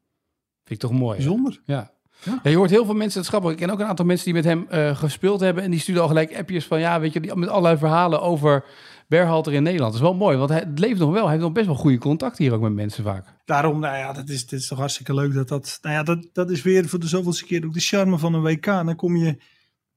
Vind 0.63 0.69
ik 0.69 0.79
toch 0.79 0.99
mooi. 0.99 1.15
Bijzonder. 1.15 1.61
Ja. 1.65 1.91
Ja. 2.23 2.39
ja. 2.43 2.49
je 2.49 2.57
hoort 2.57 2.69
heel 2.69 2.85
veel 2.85 2.93
mensen, 2.93 3.19
het 3.19 3.29
grappig. 3.29 3.51
Ik 3.51 3.57
ken 3.57 3.69
ook 3.69 3.79
een 3.79 3.85
aantal 3.85 4.05
mensen 4.05 4.25
die 4.25 4.33
met 4.33 4.43
hem 4.43 4.67
uh, 4.71 4.97
gespeeld 4.97 5.39
hebben. 5.39 5.63
En 5.63 5.71
die 5.71 5.79
sturen 5.79 6.01
al 6.01 6.07
gelijk 6.07 6.37
appjes 6.37 6.65
van, 6.65 6.79
ja, 6.79 6.99
weet 6.99 7.13
je, 7.13 7.19
die, 7.19 7.35
met 7.35 7.49
allerlei 7.49 7.77
verhalen 7.77 8.21
over 8.21 8.65
Berhalter 9.07 9.53
in 9.53 9.63
Nederland. 9.63 9.93
Dat 9.93 10.01
is 10.01 10.07
wel 10.07 10.17
mooi, 10.17 10.37
want 10.37 10.49
hij, 10.49 10.59
het 10.59 10.79
leeft 10.79 10.99
nog 10.99 11.11
wel. 11.11 11.21
Hij 11.21 11.31
heeft 11.31 11.43
nog 11.43 11.51
best 11.51 11.65
wel 11.65 11.75
goede 11.75 11.97
contact 11.97 12.37
hier 12.37 12.53
ook 12.53 12.61
met 12.61 12.73
mensen 12.73 13.03
vaak. 13.03 13.25
Daarom, 13.45 13.79
nou 13.79 13.97
ja, 13.97 14.13
dat 14.13 14.29
is, 14.29 14.47
dat 14.47 14.59
is 14.59 14.67
toch 14.67 14.77
hartstikke 14.77 15.13
leuk 15.13 15.33
dat 15.33 15.47
dat... 15.47 15.79
Nou 15.81 15.95
ja, 15.95 16.03
dat, 16.03 16.27
dat 16.33 16.49
is 16.49 16.61
weer 16.61 16.87
voor 16.87 16.99
de 16.99 17.07
zoveelste 17.07 17.45
keer 17.45 17.65
ook 17.65 17.73
de 17.73 17.79
charme 17.79 18.17
van 18.17 18.33
een 18.33 18.41
WK. 18.41 18.65
Dan 18.65 18.95
kom 18.95 19.15
je 19.15 19.37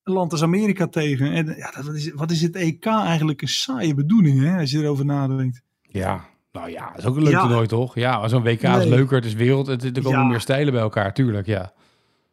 een 0.02 0.12
land 0.12 0.32
als 0.32 0.42
Amerika 0.42 0.86
tegen. 0.86 1.32
En 1.32 1.46
ja, 1.56 1.70
dat 1.70 1.94
is, 1.94 2.12
wat 2.12 2.30
is 2.30 2.42
het 2.42 2.56
EK 2.56 2.86
eigenlijk 2.86 3.42
een 3.42 3.48
saaie 3.48 3.94
bedoeling, 3.94 4.42
hè, 4.42 4.58
als 4.58 4.70
je 4.70 4.78
erover 4.78 5.04
nadenkt. 5.04 5.62
Ja, 5.82 6.24
nou 6.52 6.70
ja, 6.70 6.88
dat 6.90 6.98
is 6.98 7.04
ook 7.04 7.16
een 7.16 7.22
leuk 7.22 7.32
ja. 7.32 7.40
toernooi, 7.40 7.66
toch? 7.66 7.94
Ja, 7.94 8.28
zo'n 8.28 8.42
WK 8.42 8.62
is 8.62 8.84
leuker, 8.84 9.16
het 9.16 9.24
is 9.24 9.34
wereld, 9.34 9.66
het, 9.66 9.96
er 9.96 10.02
komen 10.02 10.26
meer 10.26 10.40
stijlen 10.40 10.72
bij 10.72 10.82
elkaar, 10.82 11.14
tuurlijk, 11.14 11.46
ja. 11.46 11.72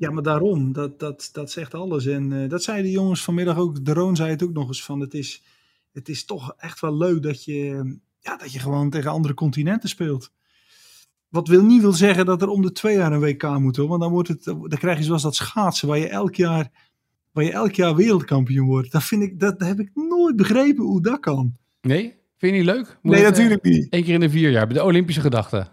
Ja, 0.04 0.12
maar 0.12 0.24
daarom, 0.24 0.74
dat, 0.74 1.00
dat, 1.00 1.30
dat 1.34 1.52
zegt 1.52 1.74
alles. 1.74 2.06
En 2.06 2.32
uh, 2.32 2.50
dat 2.50 2.64
zeiden 2.64 2.86
de 2.86 2.92
jongens 2.92 3.24
vanmiddag 3.24 3.58
ook, 3.58 3.86
de 3.86 3.94
Roon 3.94 4.16
zei 4.16 4.30
het 4.30 4.44
ook 4.44 4.54
nog 4.54 4.68
eens 4.68 4.84
van, 4.84 5.00
het 5.00 5.14
is 5.14 5.44
het 5.94 6.10
is 6.10 6.26
toch 6.26 6.54
echt 6.58 6.80
wel 6.80 6.98
leuk 6.98 7.24
dat 7.24 7.44
je, 7.44 7.96
ja, 8.20 8.38
dat 8.38 8.52
je 8.52 8.60
gewoon 8.60 8.90
tegen 8.90 9.12
andere 9.12 9.34
continenten 9.34 9.90
speelt. 9.90 10.32
Wat 11.30 11.48
wil 11.48 11.64
niet 11.64 11.82
wil 11.82 11.94
zeggen 11.94 12.26
dat 12.26 12.42
er 12.42 12.48
om 12.48 12.62
de 12.62 12.72
twee 12.72 12.96
jaar 12.96 13.12
een 13.12 13.20
WK 13.20 13.60
moet 13.60 13.76
hoor. 13.76 13.88
Want 13.88 14.02
dan, 14.02 14.12
wordt 14.12 14.28
het, 14.28 14.44
dan 14.44 14.68
krijg 14.70 14.98
je 14.98 15.04
zoals 15.04 15.22
dat 15.22 15.36
schaatsen 15.36 15.88
waar 15.88 15.98
je 15.98 16.08
elk 16.08 16.36
jaar, 16.36 16.72
waar 17.32 17.44
je 17.44 17.52
elk 17.52 17.74
jaar 17.74 17.96
wereldkampioen 17.96 18.68
wordt. 18.68 18.92
Dat, 18.92 19.04
vind 19.04 19.24
ik, 19.24 19.40
dat 19.40 19.60
heb 19.60 19.80
ik 19.80 19.92
nooit 19.94 20.36
begrepen 20.36 20.84
hoe 20.84 21.02
dat 21.02 21.20
kan. 21.20 21.58
Nee? 21.82 22.22
Vind 22.38 22.52
je 22.54 22.62
niet 22.62 22.68
leuk? 22.76 22.98
Moet 23.02 23.14
nee, 23.14 23.24
natuurlijk 23.24 23.64
niet. 23.64 23.88
Eén 23.90 24.04
keer 24.04 24.14
in 24.14 24.20
de 24.20 24.30
vier 24.30 24.52
jaar, 24.52 24.66
bij 24.68 24.76
de 24.76 24.84
Olympische 24.84 25.22
gedachte. 25.22 25.68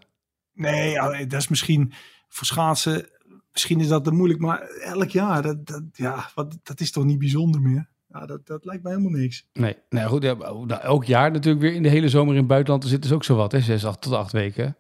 Nee, 0.53 0.95
dat 1.27 1.41
is 1.41 1.49
misschien 1.49 1.93
voor 2.29 2.47
schaatsen, 2.47 3.11
misschien 3.53 3.81
is 3.81 3.89
dat 3.89 4.05
te 4.05 4.11
moeilijk. 4.11 4.41
Maar 4.41 4.61
elk 4.81 5.11
jaar, 5.11 5.43
dat, 5.43 5.67
dat, 5.67 5.83
ja, 5.93 6.31
wat, 6.35 6.59
dat 6.63 6.81
is 6.81 6.91
toch 6.91 7.05
niet 7.05 7.19
bijzonder 7.19 7.61
meer? 7.61 7.89
Ja, 8.13 8.27
dat, 8.27 8.47
dat 8.47 8.65
lijkt 8.65 8.83
mij 8.83 8.93
helemaal 8.93 9.21
niks. 9.21 9.47
Nee, 9.53 9.77
nou 9.89 10.09
goed, 10.09 10.23
ja, 10.23 10.37
elk 10.81 11.05
jaar 11.05 11.31
natuurlijk 11.31 11.63
weer 11.63 11.75
in 11.75 11.83
de 11.83 11.89
hele 11.89 12.09
zomer 12.09 12.33
in 12.33 12.39
het 12.39 12.49
buitenland 12.49 12.85
zitten 12.85 13.01
dus 13.01 13.13
ook 13.13 13.25
zo 13.25 13.37
wat, 13.37 13.53
hè, 13.53 13.61
zes 13.61 13.85
acht, 13.85 14.01
tot 14.01 14.13
acht 14.13 14.33
weken. 14.33 14.77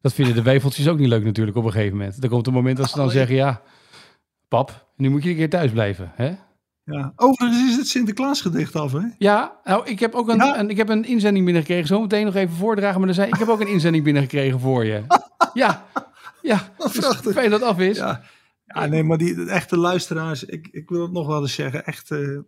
Dat 0.00 0.12
vinden 0.12 0.34
de 0.34 0.42
weveltjes 0.52 0.88
ook 0.88 0.98
niet 0.98 1.08
leuk 1.08 1.24
natuurlijk 1.24 1.56
op 1.56 1.64
een 1.64 1.72
gegeven 1.72 1.96
moment. 1.96 2.22
Er 2.22 2.28
komt 2.28 2.46
een 2.46 2.52
moment 2.52 2.76
dat 2.76 2.90
ze 2.90 2.96
dan 2.96 3.10
zeggen, 3.10 3.34
ja, 3.34 3.62
pap, 4.48 4.86
nu 4.96 5.10
moet 5.10 5.22
je 5.22 5.30
een 5.30 5.36
keer 5.36 5.50
thuis 5.50 5.70
blijven, 5.70 6.12
hè? 6.14 6.34
Ja, 6.84 7.12
overigens 7.16 7.70
is 7.70 7.76
het 7.76 7.88
Sinterklaasgedicht 7.88 8.76
af, 8.76 8.92
hè? 8.92 9.00
Ja, 9.18 9.60
nou, 9.64 9.86
ik 9.86 10.00
heb 10.00 10.14
ook 10.14 10.28
een, 10.28 10.58
een, 10.58 10.70
ik 10.70 10.76
heb 10.76 10.88
een 10.88 11.04
inzending 11.04 11.44
binnengekregen. 11.44 11.86
Zo 11.86 12.00
meteen 12.00 12.24
nog 12.24 12.34
even 12.34 12.54
voordragen, 12.54 12.98
maar 12.98 13.06
dan 13.06 13.14
zei 13.14 13.28
ik 13.28 13.38
heb 13.38 13.48
ook 13.48 13.60
een 13.60 13.68
inzending 13.68 14.04
binnengekregen 14.04 14.60
voor 14.60 14.84
je. 14.84 15.02
ja, 15.54 15.84
ja. 16.42 16.72
Dus 16.92 17.32
fijn 17.32 17.50
dat 17.50 17.62
af 17.62 17.78
is. 17.78 17.96
Ja. 17.96 18.22
ja, 18.66 18.86
nee, 18.86 19.02
maar 19.02 19.18
die 19.18 19.46
echte 19.48 19.76
luisteraars, 19.76 20.44
ik, 20.44 20.68
ik 20.70 20.88
wil 20.88 21.02
het 21.02 21.12
nog 21.12 21.26
wel 21.26 21.40
eens 21.40 21.54
zeggen, 21.54 21.84
echt 21.84 22.10
uh, 22.10 22.38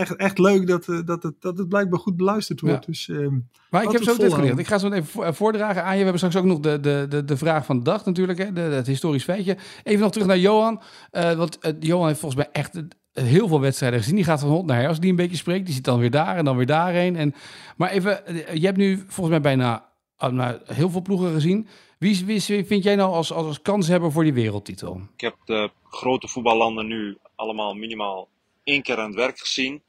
echt, 0.00 0.16
echt 0.16 0.38
leuk 0.38 0.66
dat, 0.66 0.86
uh, 0.88 1.00
dat, 1.04 1.22
het, 1.22 1.34
dat 1.40 1.58
het 1.58 1.68
blijkbaar 1.68 1.98
goed 1.98 2.16
beluisterd 2.16 2.60
wordt. 2.60 2.86
Dus, 2.86 3.08
uh, 3.08 3.28
maar 3.70 3.82
ik 3.82 3.90
heb 3.90 4.02
zo 4.02 4.16
dit 4.16 4.34
geleerd. 4.34 4.58
Ik 4.58 4.66
ga 4.66 4.78
zo 4.78 4.90
even 4.90 5.34
voordragen 5.34 5.84
aan 5.84 5.92
je. 5.92 5.98
We 5.98 6.10
hebben 6.10 6.18
straks 6.18 6.36
ook 6.36 6.44
nog 6.44 6.60
de, 6.60 6.80
de, 6.80 7.06
de, 7.08 7.24
de 7.24 7.36
vraag 7.36 7.64
van 7.64 7.78
de 7.78 7.84
dag 7.84 8.04
natuurlijk. 8.04 8.38
Hè? 8.38 8.52
De, 8.52 8.60
het 8.60 8.86
historisch 8.86 9.24
feitje. 9.24 9.56
Even 9.82 10.00
nog 10.00 10.12
terug 10.12 10.26
naar 10.26 10.38
Johan. 10.38 10.80
Uh, 11.12 11.32
want 11.32 11.58
Johan 11.80 12.06
heeft 12.06 12.20
volgens 12.20 12.42
mij 12.42 12.50
echt 12.52 12.82
heel 13.12 13.48
veel 13.48 13.60
wedstrijden 13.60 13.98
gezien. 13.98 14.14
Die 14.14 14.24
gaat 14.24 14.40
van 14.40 14.48
hond 14.48 14.66
naar 14.66 14.78
her 14.78 14.88
als 14.88 15.00
die 15.00 15.10
een 15.10 15.16
beetje 15.16 15.36
spreekt. 15.36 15.64
Die 15.64 15.74
zit 15.74 15.84
dan 15.84 15.98
weer 15.98 16.10
daar 16.10 16.36
en 16.36 16.44
dan 16.44 16.56
weer 16.56 16.66
daarheen. 16.66 17.16
En, 17.16 17.34
maar 17.76 17.90
even, 17.90 18.20
je 18.60 18.66
hebt 18.66 18.78
nu 18.78 18.96
volgens 18.96 19.28
mij 19.28 19.40
bijna 19.40 19.88
nou, 20.18 20.58
heel 20.64 20.90
veel 20.90 21.02
ploegen 21.02 21.32
gezien. 21.32 21.68
Wie, 22.00 22.24
wie, 22.24 22.64
vind 22.64 22.82
jij 22.82 22.96
nou 22.96 23.12
als, 23.12 23.32
als 23.32 23.62
kanshebber 23.62 24.12
voor 24.12 24.22
die 24.22 24.32
wereldtitel? 24.32 25.00
Ik 25.14 25.20
heb 25.20 25.36
de 25.44 25.70
grote 25.84 26.28
voetballanden 26.28 26.86
nu 26.86 27.18
allemaal 27.34 27.74
minimaal 27.74 28.28
één 28.64 28.82
keer 28.82 28.98
aan 28.98 29.06
het 29.06 29.14
werk 29.14 29.38
gezien. 29.38 29.82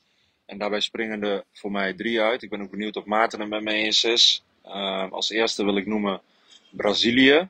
En 0.46 0.58
daarbij 0.58 0.80
springen 0.80 1.24
er 1.24 1.44
voor 1.54 1.72
mij 1.72 1.94
drie 1.94 2.22
uit. 2.22 2.44
Ik 2.44 2.50
ben 2.50 2.62
ook 2.62 2.70
benieuwd 2.70 2.96
of 2.96 3.06
Maarten 3.06 3.40
het 3.40 3.50
met 3.50 3.64
mij 3.64 3.74
eens 3.74 4.04
is. 4.04 4.44
Uh, 4.66 5.12
als 5.12 5.30
eerste 5.30 5.64
wil 5.64 5.78
ik 5.78 5.86
noemen 5.86 6.22
Brazilië. 6.72 7.50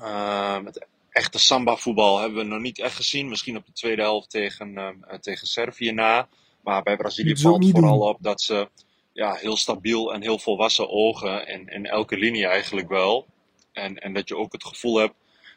Uh, 0.00 0.60
met 0.60 0.86
echte 1.10 1.38
samba 1.38 1.76
voetbal 1.76 2.18
hebben 2.18 2.38
we 2.38 2.44
nog 2.44 2.60
niet 2.60 2.78
echt 2.78 2.94
gezien. 2.94 3.28
Misschien 3.28 3.56
op 3.56 3.66
de 3.66 3.72
tweede 3.72 4.02
helft 4.02 4.30
tegen, 4.30 4.72
uh, 4.72 5.18
tegen 5.20 5.46
Servië 5.46 5.92
na. 5.92 6.28
Maar 6.60 6.82
bij 6.82 6.96
Brazilië 6.96 7.36
valt 7.36 7.70
vooral 7.70 8.00
op 8.00 8.18
dat 8.20 8.40
ze 8.40 8.68
ja, 9.16 9.34
heel 9.34 9.56
stabiel 9.56 10.12
en 10.12 10.22
heel 10.22 10.38
volwassen 10.38 10.90
ogen. 10.90 11.46
En 11.46 11.68
in 11.68 11.86
elke 11.86 12.16
linie 12.16 12.46
eigenlijk 12.46 12.88
wel. 12.88 13.26
En, 13.72 13.98
en 13.98 14.12
dat 14.12 14.28
je 14.28 14.36
ook 14.36 14.52
het 14.52 14.64
gevoel 14.64 14.96
hebt 14.98 15.14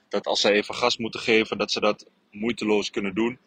dat 0.10 0.28
als 0.28 0.42
ze 0.42 0.52
even 0.52 0.76
gas 0.76 0.98
moeten 0.98 1.20
geven, 1.20 1.58
dat 1.58 1.72
ze 1.72 1.80
dat 1.80 2.06
moeiteloos 2.32 2.90
kunnen 2.90 3.16
doen. 3.16 3.38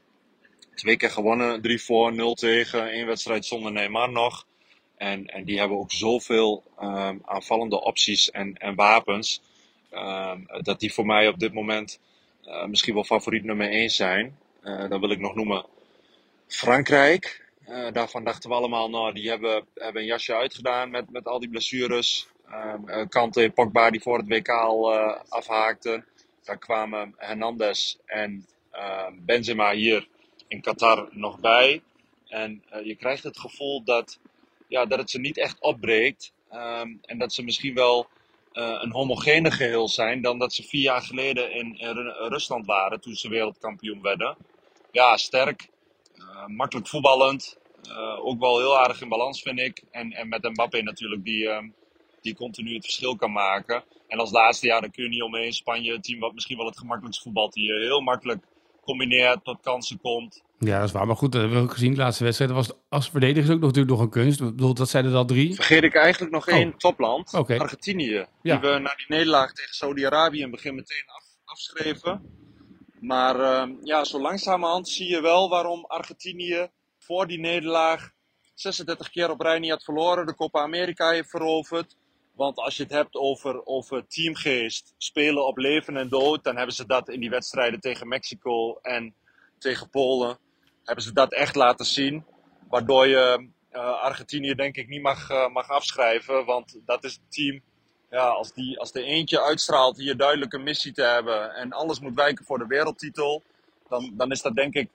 Twee 0.75 0.97
keer 0.97 1.11
gewonnen, 1.11 1.63
3 1.63 1.83
voor, 1.83 2.15
0 2.15 2.35
tegen, 2.35 2.91
één 2.91 3.07
wedstrijd 3.07 3.45
zonder 3.45 3.73
Neymar 3.73 4.11
nog. 4.11 4.47
En, 4.97 5.27
en 5.27 5.45
die 5.45 5.59
hebben 5.59 5.79
ook 5.79 5.93
zoveel 5.93 6.63
um, 6.81 7.23
aanvallende 7.25 7.81
opties 7.81 8.31
en, 8.31 8.55
en 8.55 8.75
wapens. 8.75 9.43
Um, 9.93 10.47
dat 10.63 10.81
die 10.81 10.93
voor 10.93 11.07
mij 11.07 11.29
op 11.29 11.39
dit 11.39 11.53
moment 11.53 11.99
uh, 12.45 12.65
misschien 12.65 12.95
wel 12.95 13.05
favoriet 13.05 13.45
nummer 13.45 13.71
1 13.71 13.91
zijn. 13.91 14.39
Uh, 14.65 14.89
dan 14.89 15.01
wil 15.01 15.11
ik 15.11 15.19
nog 15.19 15.35
noemen 15.35 15.67
Frankrijk. 16.47 17.42
Uh, 17.69 17.93
daarvan 17.93 18.25
dachten 18.25 18.51
we 18.51 18.57
allemaal, 18.57 18.91
nou, 18.91 19.13
die 19.13 19.29
hebben, 19.29 19.67
hebben 19.75 20.03
een 20.03 20.09
jasje 20.09 20.35
uitgedaan 20.35 20.91
met, 20.91 21.11
met 21.11 21.27
al 21.27 21.41
die 21.41 21.49
blessures. 21.49 22.29
Uh, 22.49 23.07
Kante 23.09 23.43
en 23.43 23.53
Pogba 23.53 23.91
die 23.91 24.03
voor 24.03 24.19
het 24.19 24.29
WK 24.29 24.49
al 24.49 24.95
uh, 24.95 25.21
afhaakten. 25.29 26.07
Daar 26.45 26.59
kwamen 26.59 27.15
Hernandez 27.17 27.97
en 28.07 28.47
Benzema 29.13 29.73
hier 29.73 30.09
in 30.49 30.61
Qatar 30.61 31.09
nog 31.11 31.41
bij. 31.41 31.83
En 32.29 32.65
je 32.85 32.95
krijgt 32.95 33.23
het 33.23 33.39
gevoel 33.39 33.85
dat, 33.85 34.19
ja, 34.69 34.87
dat 34.87 34.99
het 34.99 35.11
ze 35.11 35.21
niet 35.21 35.39
echt 35.39 35.61
opbreekt. 35.61 36.33
Um, 36.53 37.01
en 37.03 37.19
dat 37.19 37.33
ze 37.33 37.43
misschien 37.43 37.75
wel 37.75 38.07
een 38.53 38.93
homogene 38.93 39.51
geheel 39.51 39.89
zijn 39.89 40.23
dan 40.23 40.39
dat 40.39 40.53
ze 40.53 40.63
vier 40.63 40.83
jaar 40.83 41.03
geleden 41.03 41.53
in, 41.53 41.79
in 41.79 41.97
Rusland 42.29 42.67
waren 42.67 43.01
toen 43.01 43.15
ze 43.15 43.29
wereldkampioen 43.29 44.03
werden. 44.03 44.37
Ja, 44.91 45.17
sterk, 45.17 45.69
makkelijk 46.47 46.89
voetballend. 46.89 47.59
ook 48.23 48.41
wel 48.41 48.59
heel 48.59 48.79
aardig 48.79 49.01
in 49.01 49.09
balans 49.09 49.43
vind 49.43 49.59
ik. 49.61 49.83
En, 49.91 50.11
en 50.13 50.29
met 50.29 50.43
Mbappé 50.43 50.83
natuurlijk 50.83 51.25
die, 51.25 51.43
uh, 51.45 51.59
die 52.21 52.35
continu 52.35 52.75
het 52.75 52.85
verschil 52.85 53.17
kan 53.17 53.33
maken. 53.33 53.85
En 54.09 54.19
als 54.19 54.31
laatste 54.31 54.67
jaar, 54.67 54.81
dan 54.81 54.91
kun 54.91 55.03
je 55.03 55.09
niet 55.09 55.23
omheen. 55.23 55.53
Spanje, 55.53 55.93
het 55.93 56.05
team 56.05 56.21
wat 56.21 56.35
misschien 56.35 56.57
wel 56.57 56.67
het 56.67 56.79
gemakkelijkst 56.79 57.23
voetbalt. 57.23 57.53
Die 57.53 57.73
heel 57.73 58.01
makkelijk 58.01 58.45
combineert, 58.81 59.45
tot 59.45 59.61
kansen 59.61 60.01
komt. 60.01 60.43
Ja, 60.59 60.79
dat 60.79 60.87
is 60.89 60.93
waar. 60.95 61.07
Maar 61.07 61.17
goed, 61.17 61.33
dat 61.33 61.41
hebben 61.41 61.59
we 61.59 61.65
ook 61.65 61.73
gezien. 61.73 61.91
De 61.95 62.01
laatste 62.01 62.25
wedstrijd 62.25 62.51
was 62.51 62.71
als 62.89 63.11
verdedigers 63.11 63.51
ook 63.51 63.61
nog, 63.61 63.73
natuurlijk 63.73 63.95
nog 63.97 64.01
een 64.01 64.11
kunst. 64.11 64.41
Ik 64.41 64.47
bedoel, 64.47 64.75
dat 64.75 64.89
zijn 64.89 65.05
er 65.05 65.15
al 65.15 65.25
drie. 65.25 65.55
Vergeet 65.55 65.83
ik 65.83 65.95
eigenlijk 65.95 66.33
nog 66.33 66.49
Oh. 66.49 66.55
één 66.55 66.77
topland. 66.77 67.35
Argentinië. 67.35 68.27
Ja. 68.43 68.57
Die 68.59 68.71
we 68.71 68.79
na 68.79 68.95
die 68.97 69.07
nederlaag 69.09 69.53
tegen 69.53 69.75
Saudi-Arabië 69.75 70.37
in 70.37 70.43
het 70.43 70.51
begin 70.51 70.75
meteen 70.75 71.05
af, 71.07 71.25
afschreven. 71.45 72.23
Maar 73.03 73.41
ehm, 73.41 73.75
ja, 73.83 74.05
zo 74.05 74.21
langzamerhand 74.21 74.89
zie 74.89 75.09
je 75.09 75.21
wel 75.21 75.49
waarom 75.49 75.85
Argentinië 75.85 76.71
voor 76.99 77.27
die 77.27 77.39
nederlaag 77.39 78.11
36 78.55 79.11
keer 79.11 79.31
op 79.31 79.41
rij 79.41 79.59
niet 79.59 79.71
had 79.71 79.85
verloren. 79.85 80.27
De 80.27 80.35
Copa 80.35 80.61
America 80.61 81.11
heeft 81.11 81.31
veroverd. 81.31 81.97
Want 82.35 82.57
als 82.57 82.77
je 82.77 82.83
het 82.83 82.93
hebt 82.93 83.15
over, 83.15 83.67
over 83.67 84.07
teamgeest, 84.07 84.95
spelen 84.97 85.47
op 85.47 85.57
leven 85.57 85.97
en 85.97 86.09
dood, 86.09 86.45
dan 86.45 86.57
hebben 86.57 86.75
ze 86.75 86.87
dat 86.87 87.09
in 87.09 87.21
die 87.21 87.31
wedstrijden 87.31 87.81
tegen 87.81 88.09
Mexico 88.09 88.79
en 88.83 89.15
tegen 89.59 89.91
Polen, 89.91 90.39
hebben 90.85 91.05
ze 91.05 91.13
dat 91.13 91.33
echt 91.33 91.55
laten 91.55 91.87
zien. 91.87 92.25
Waardoor 92.69 93.07
je 93.07 93.49
eh, 93.71 94.03
Argentinië 94.03 94.55
denk 94.55 94.77
ik 94.77 94.89
niet 94.89 95.03
mag, 95.03 95.31
eh, 95.31 95.49
mag 95.49 95.69
afschrijven, 95.69 96.45
want 96.45 96.81
dat 96.85 97.05
is 97.05 97.13
het 97.13 97.33
team, 97.33 97.63
ja, 98.13 98.29
als, 98.29 98.53
die, 98.53 98.79
als 98.79 98.93
de 98.93 99.03
eentje 99.03 99.43
uitstraalt 99.43 99.97
hier 99.97 100.17
duidelijk 100.17 100.53
een 100.53 100.63
missie 100.63 100.93
te 100.93 101.03
hebben 101.03 101.55
en 101.55 101.73
alles 101.73 102.01
moet 102.01 102.15
wijken 102.15 102.45
voor 102.45 102.59
de 102.59 102.67
wereldtitel, 102.67 103.43
dan, 103.89 104.13
dan 104.17 104.31
is 104.31 104.43
dat 104.43 104.55
denk 104.55 104.75
ik 104.75 104.89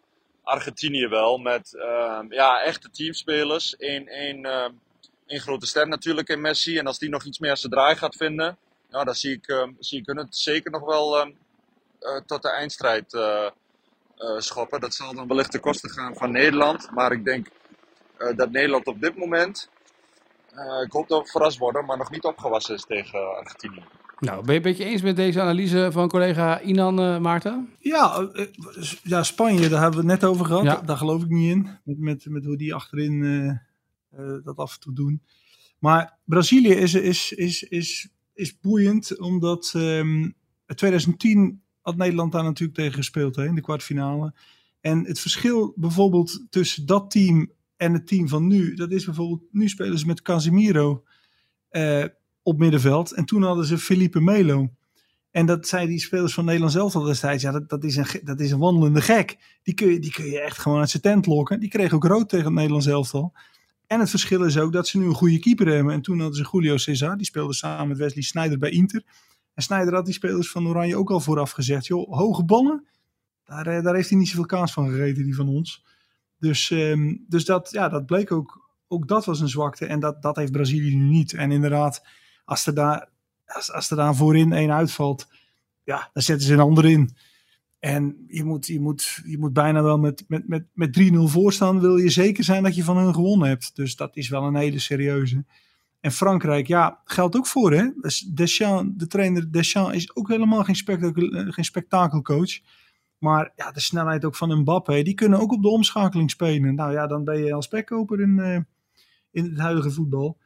Argentinië 0.43 1.07
wel 1.07 1.37
met 1.37 1.73
eh, 1.73 2.19
ja, 2.29 2.61
echte 2.61 2.89
teamspelers. 2.89 3.75
Eén, 3.77 4.07
één, 4.07 4.45
eh, 4.45 4.69
één 5.25 5.39
grote 5.39 5.65
ster 5.65 5.87
natuurlijk 5.87 6.29
in 6.29 6.41
Messi. 6.41 6.77
En 6.77 6.87
als 6.87 6.99
die 6.99 7.09
nog 7.09 7.23
iets 7.23 7.39
meer 7.39 7.57
zijn 7.57 7.71
draai 7.71 7.95
gaat 7.95 8.15
vinden, 8.15 8.57
nou, 8.89 9.05
dan 9.05 9.15
zie 9.15 9.31
ik, 9.31 9.47
eh, 9.47 9.67
zie 9.79 9.99
ik 9.99 10.05
hun 10.05 10.17
het 10.17 10.37
zeker 10.37 10.71
nog 10.71 10.85
wel 10.85 11.35
eh, 11.99 12.21
tot 12.25 12.41
de 12.41 12.49
eindstrijd 12.49 13.13
eh, 13.13 13.45
eh, 14.17 14.37
schoppen. 14.37 14.79
Dat 14.79 14.93
zal 14.93 15.13
dan 15.13 15.27
wellicht 15.27 15.51
ten 15.51 15.59
koste 15.59 15.89
gaan 15.89 16.15
van 16.15 16.31
Nederland. 16.31 16.91
Maar 16.91 17.11
ik 17.11 17.25
denk 17.25 17.47
dat 18.35 18.51
Nederland 18.51 18.85
op 18.85 19.01
dit 19.01 19.15
moment, 19.15 19.69
eh, 20.57 20.81
ik 20.85 20.91
hoop 20.91 21.07
dat 21.07 21.23
we 21.23 21.29
verrast 21.29 21.57
worden, 21.57 21.85
maar 21.85 21.97
nog 21.97 22.11
niet 22.11 22.23
opgewassen 22.23 22.75
is 22.75 22.85
tegen 22.85 23.37
Argentinië. 23.37 23.83
Nou, 24.19 24.45
ben 24.45 24.53
je 24.53 24.59
een 24.59 24.61
beetje 24.61 24.85
eens 24.85 25.01
met 25.01 25.15
deze 25.15 25.41
analyse 25.41 25.89
van 25.91 26.09
collega 26.09 26.61
Inan 26.61 26.99
eh, 26.99 27.19
Maarten? 27.19 27.69
Ja, 27.79 28.29
eh, 28.33 28.45
ja, 29.03 29.23
Spanje, 29.23 29.69
daar 29.69 29.81
hebben 29.81 30.03
we 30.03 30.11
het 30.11 30.21
net 30.21 30.29
over 30.29 30.45
gehad. 30.45 30.63
Ja. 30.63 30.81
Daar 30.81 30.97
geloof 30.97 31.23
ik 31.23 31.29
niet 31.29 31.51
in. 31.51 31.69
Met, 31.83 31.99
met, 31.99 32.25
met 32.29 32.45
hoe 32.45 32.57
die 32.57 32.73
achterin 32.73 33.23
eh, 33.23 33.49
eh, 34.19 34.43
dat 34.43 34.57
af 34.57 34.73
en 34.73 34.79
toe 34.79 34.93
doen. 34.93 35.21
Maar 35.79 36.17
Brazilië 36.23 36.73
is, 36.73 36.93
is, 36.93 37.31
is, 37.31 37.63
is, 37.63 38.09
is 38.33 38.59
boeiend, 38.59 39.19
omdat 39.19 39.71
ehm 39.75 40.29
2010 40.75 41.61
had 41.81 41.97
Nederland 41.97 42.31
daar 42.31 42.43
natuurlijk 42.43 42.77
tegen 42.77 42.93
gespeeld 42.93 43.35
hè, 43.35 43.45
in 43.45 43.55
de 43.55 43.61
kwartfinale. 43.61 44.33
En 44.81 45.05
het 45.05 45.19
verschil 45.19 45.73
bijvoorbeeld 45.75 46.45
tussen 46.49 46.85
dat 46.85 47.11
team 47.11 47.51
en 47.77 47.93
het 47.93 48.07
team 48.07 48.27
van 48.27 48.47
nu, 48.47 48.73
dat 48.73 48.91
is 48.91 49.05
bijvoorbeeld, 49.05 49.41
nu 49.51 49.69
spelen 49.69 49.99
ze 49.99 50.05
met 50.05 50.21
Casemiro 50.21 51.03
eh, 51.69 52.05
op 52.41 52.59
middenveld. 52.59 53.13
En 53.13 53.25
toen 53.25 53.43
hadden 53.43 53.65
ze 53.65 53.77
Felipe 53.77 54.21
Melo. 54.21 54.69
En 55.31 55.45
dat 55.45 55.67
zei 55.67 55.87
die 55.87 55.99
spelers 55.99 56.33
van 56.33 56.45
Nederland 56.45 56.71
zelf 56.71 56.93
destijds. 56.93 57.43
Ja, 57.43 57.51
dat, 57.51 57.69
dat, 57.69 57.83
is 57.83 57.95
een, 57.95 58.07
dat 58.23 58.39
is 58.39 58.51
een 58.51 58.59
wandelende 58.59 59.01
gek. 59.01 59.37
Die 59.63 59.73
kun, 59.73 59.87
je, 59.87 59.99
die 59.99 60.11
kun 60.11 60.25
je 60.25 60.41
echt 60.41 60.57
gewoon 60.57 60.79
uit 60.79 60.89
zijn 60.89 61.03
tent 61.03 61.25
lokken. 61.25 61.59
Die 61.59 61.69
kreeg 61.69 61.93
ook 61.93 62.03
rood 62.03 62.29
tegen 62.29 62.45
het 62.45 62.55
Nederlands 62.55 62.85
elftal. 62.85 63.33
En 63.87 63.99
het 63.99 64.09
verschil 64.09 64.43
is 64.43 64.57
ook 64.57 64.73
dat 64.73 64.87
ze 64.87 64.97
nu 64.97 65.05
een 65.05 65.13
goede 65.13 65.39
keeper 65.39 65.67
hebben. 65.67 65.93
En 65.93 66.01
toen 66.01 66.19
hadden 66.19 66.37
ze 66.37 66.49
Julio 66.51 66.77
Cesar. 66.77 67.17
Die 67.17 67.25
speelde 67.25 67.53
samen 67.53 67.87
met 67.87 67.97
Wesley 67.97 68.23
Sneijder 68.23 68.57
bij 68.57 68.69
Inter. 68.69 69.03
En 69.53 69.63
Sneijder 69.63 69.93
had 69.93 70.05
die 70.05 70.13
spelers 70.13 70.51
van 70.51 70.67
Oranje 70.67 70.97
ook 70.97 71.11
al 71.11 71.19
vooraf 71.19 71.51
gezegd. 71.51 71.87
Joh, 71.87 72.13
hoge 72.17 72.45
ballen. 72.45 72.87
Daar, 73.45 73.67
eh, 73.67 73.83
daar 73.83 73.95
heeft 73.95 74.09
hij 74.09 74.17
niet 74.17 74.27
zoveel 74.27 74.45
kaas 74.45 74.73
van 74.73 74.89
gegeten, 74.89 75.23
die 75.23 75.35
van 75.35 75.47
ons. 75.47 75.85
Dus, 76.39 76.71
ehm, 76.71 77.15
dus 77.27 77.45
dat, 77.45 77.71
ja, 77.71 77.89
dat 77.89 78.05
bleek 78.05 78.31
ook. 78.31 78.65
Ook 78.87 79.07
dat 79.07 79.25
was 79.25 79.39
een 79.39 79.49
zwakte. 79.49 79.85
En 79.85 79.99
dat, 79.99 80.21
dat 80.21 80.35
heeft 80.35 80.51
Brazilië 80.51 80.95
nu 80.95 81.03
niet. 81.03 81.33
En 81.33 81.51
inderdaad, 81.51 82.05
als 82.45 82.65
er 82.65 82.73
daar, 82.73 83.09
als, 83.45 83.71
als 83.71 83.89
er 83.89 83.97
daar 83.97 84.15
voorin 84.15 84.53
één 84.53 84.71
uitvalt. 84.71 85.27
Ja, 85.83 86.09
dan 86.13 86.23
zetten 86.23 86.47
ze 86.47 86.53
een 86.53 86.59
ander 86.59 86.85
in. 86.85 87.15
En 87.79 88.23
je 88.27 88.43
moet, 88.43 88.67
je 88.67 88.79
moet, 88.79 89.21
je 89.25 89.37
moet 89.37 89.53
bijna 89.53 89.83
wel 89.83 89.97
met, 89.97 90.23
met, 90.27 90.47
met, 90.47 90.65
met 90.73 90.99
3-0 90.99 91.17
voorstaan. 91.17 91.79
Wil 91.79 91.97
je 91.97 92.09
zeker 92.09 92.43
zijn 92.43 92.63
dat 92.63 92.75
je 92.75 92.83
van 92.83 92.97
hun 92.97 93.13
gewonnen 93.13 93.47
hebt. 93.47 93.75
Dus 93.75 93.95
dat 93.95 94.15
is 94.15 94.29
wel 94.29 94.43
een 94.43 94.55
hele 94.55 94.79
serieuze. 94.79 95.45
En 95.99 96.11
Frankrijk, 96.11 96.67
ja, 96.67 97.01
geldt 97.05 97.35
ook 97.35 97.47
voor 97.47 97.73
hè. 97.73 97.89
Dus 98.01 98.19
Deschamps, 98.19 98.93
de 98.97 99.07
trainer 99.07 99.51
Deschamps 99.51 99.95
is 99.95 100.15
ook 100.15 100.27
helemaal 100.27 100.63
geen, 100.63 100.75
eh, 100.75 101.53
geen 101.53 101.65
spektakelcoach. 101.65 102.59
Maar 103.17 103.51
ja, 103.55 103.71
de 103.71 103.79
snelheid 103.79 104.25
ook 104.25 104.35
van 104.35 104.59
Mbappé, 104.59 105.01
die 105.01 105.13
kunnen 105.13 105.39
ook 105.39 105.51
op 105.51 105.61
de 105.61 105.69
omschakeling 105.69 106.29
spelen. 106.29 106.75
Nou 106.75 106.91
ja, 106.91 107.07
dan 107.07 107.23
ben 107.23 107.43
je 107.43 107.53
als 107.53 107.65
spekkoper 107.65 108.21
in, 108.21 108.39
eh, 108.39 108.59
in 109.31 109.43
het 109.43 109.59
huidige 109.59 109.91
voetbal. 109.91 110.37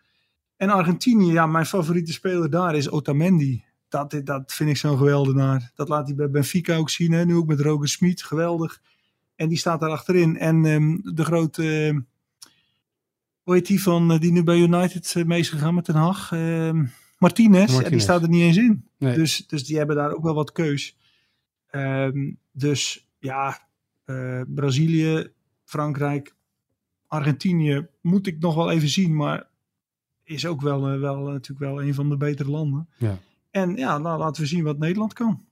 En 0.58 0.70
Argentinië, 0.70 1.32
ja, 1.32 1.46
mijn 1.46 1.66
favoriete 1.66 2.14
speler 2.14 2.50
daar 2.50 2.76
is 2.76 2.90
Otamendi. 2.90 3.64
Dat, 3.90 4.22
dat 4.24 4.54
vind 4.54 4.70
ik 4.70 4.78
zo'n 4.78 4.98
geweldenaar. 4.98 5.72
Dat 5.76 5.90
laat 5.90 6.08
hij 6.08 6.16
bij 6.16 6.30
Benfica 6.30 6.76
ook 6.76 6.90
zien. 6.90 7.12
Hè? 7.12 7.26
Nu 7.26 7.36
ook 7.36 7.48
met 7.48 7.60
Roger 7.60 7.88
Smit, 7.88 8.24
geweldig. 8.24 8.82
En 9.36 9.50
die 9.50 9.58
staat 9.58 9.80
daar 9.80 9.90
achterin. 9.90 10.38
En 10.38 10.66
ehm, 10.66 10.98
de 11.16 11.26
grote, 11.26 11.64
ehm, 11.64 12.00
hoe 13.42 13.54
heet 13.54 13.68
die 13.68 13.82
van, 13.82 14.12
eh, 14.12 14.20
die 14.20 14.32
nu 14.32 14.44
bij 14.44 14.58
United 14.58 15.14
eh, 15.16 15.26
mee 15.26 15.40
is 15.40 15.50
gegaan 15.50 15.76
met 15.76 15.86
Den 15.86 15.96
Haag? 15.96 16.32
Ehm, 16.32 16.86
Martinez, 17.18 17.80
Ja, 17.80 17.90
die 17.90 18.00
staat 18.00 18.22
er 18.22 18.30
niet 18.30 18.42
eens 18.42 18.58
in. 18.58 18.88
Nee. 18.98 19.16
Dus, 19.16 19.48
dus 19.48 19.66
die 19.66 19.78
hebben 19.78 19.96
daar 19.96 20.14
ook 20.14 20.24
wel 20.24 20.34
wat 20.34 20.52
keus. 20.52 20.98
Ehm, 21.70 22.32
dus 22.52 23.08
ja, 23.20 23.68
eh, 24.06 24.42
Brazilië, 24.48 25.32
Frankrijk, 25.64 26.36
Argentinië 27.08 27.88
moet 28.02 28.28
ik 28.28 28.40
nog 28.40 28.56
wel 28.56 28.72
even 28.72 28.90
zien, 28.90 29.16
maar 29.16 29.48
is 30.24 30.46
ook 30.46 30.62
wel, 30.62 30.88
eh, 30.88 31.00
wel 31.00 31.28
eh, 31.28 31.34
natuurlijk 31.34 31.72
wel 31.72 31.82
een 31.84 31.94
van 31.94 32.10
de 32.10 32.18
betere 32.18 32.50
landen. 32.50 32.90
Ja. 32.98 33.18
En 33.52 33.76
ja, 33.76 33.98
nou, 33.98 34.20
laten 34.20 34.42
we 34.42 34.48
zien 34.48 34.64
wat 34.64 34.78
Nederland 34.78 35.14
kan. 35.14 35.46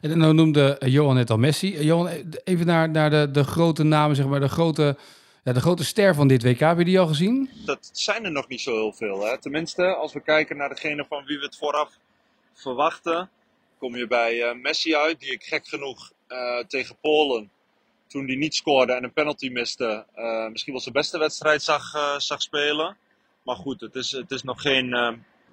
En 0.00 0.18
nou 0.18 0.34
noemde 0.34 0.76
Johan 0.84 1.14
net 1.14 1.30
al 1.30 1.38
Messi. 1.38 1.84
Johan, 1.84 2.08
even 2.44 2.66
naar, 2.66 2.90
naar 2.90 3.10
de, 3.10 3.28
de 3.32 3.44
grote 3.44 3.82
namen, 3.82 4.16
zeg 4.16 4.26
maar, 4.26 4.40
de 4.40 4.48
grote, 4.48 4.96
ja, 5.42 5.52
de 5.52 5.60
grote 5.60 5.84
ster 5.84 6.14
van 6.14 6.28
dit 6.28 6.42
WK. 6.42 6.58
Heb 6.58 6.78
je 6.78 6.84
die 6.84 7.00
al 7.00 7.06
gezien? 7.06 7.50
dat 7.64 7.90
zijn 7.92 8.24
er 8.24 8.32
nog 8.32 8.48
niet 8.48 8.60
zo 8.60 8.70
heel 8.70 8.92
veel. 8.92 9.24
Hè? 9.24 9.38
Tenminste, 9.38 9.94
als 9.94 10.12
we 10.12 10.20
kijken 10.20 10.56
naar 10.56 10.68
degene 10.68 11.04
van 11.08 11.24
wie 11.24 11.38
we 11.38 11.44
het 11.44 11.56
vooraf 11.56 11.98
verwachten, 12.52 13.30
kom 13.78 13.96
je 13.96 14.06
bij 14.06 14.42
eh, 14.42 14.54
Messi 14.62 14.96
uit, 14.96 15.20
die 15.20 15.32
ik 15.32 15.42
gek 15.42 15.66
genoeg 15.66 16.12
eh, 16.34 16.64
tegen 16.66 16.96
Polen, 17.00 17.50
toen 18.06 18.26
die 18.26 18.36
niet 18.36 18.54
scoorde 18.54 18.92
en 18.92 19.04
een 19.04 19.12
penalty 19.12 19.48
miste, 19.48 20.06
eh, 20.14 20.48
misschien 20.48 20.72
wel 20.72 20.82
zijn 20.82 20.94
beste 20.94 21.18
wedstrijd 21.18 21.62
zag, 21.62 21.94
eh, 21.94 22.18
zag 22.18 22.42
spelen. 22.42 22.96
Maar 23.42 23.56
goed, 23.56 23.80
het 23.80 23.94
is, 23.94 24.10
het 24.10 24.30
is 24.30 24.42
nog 24.42 24.62
geen, 24.62 24.92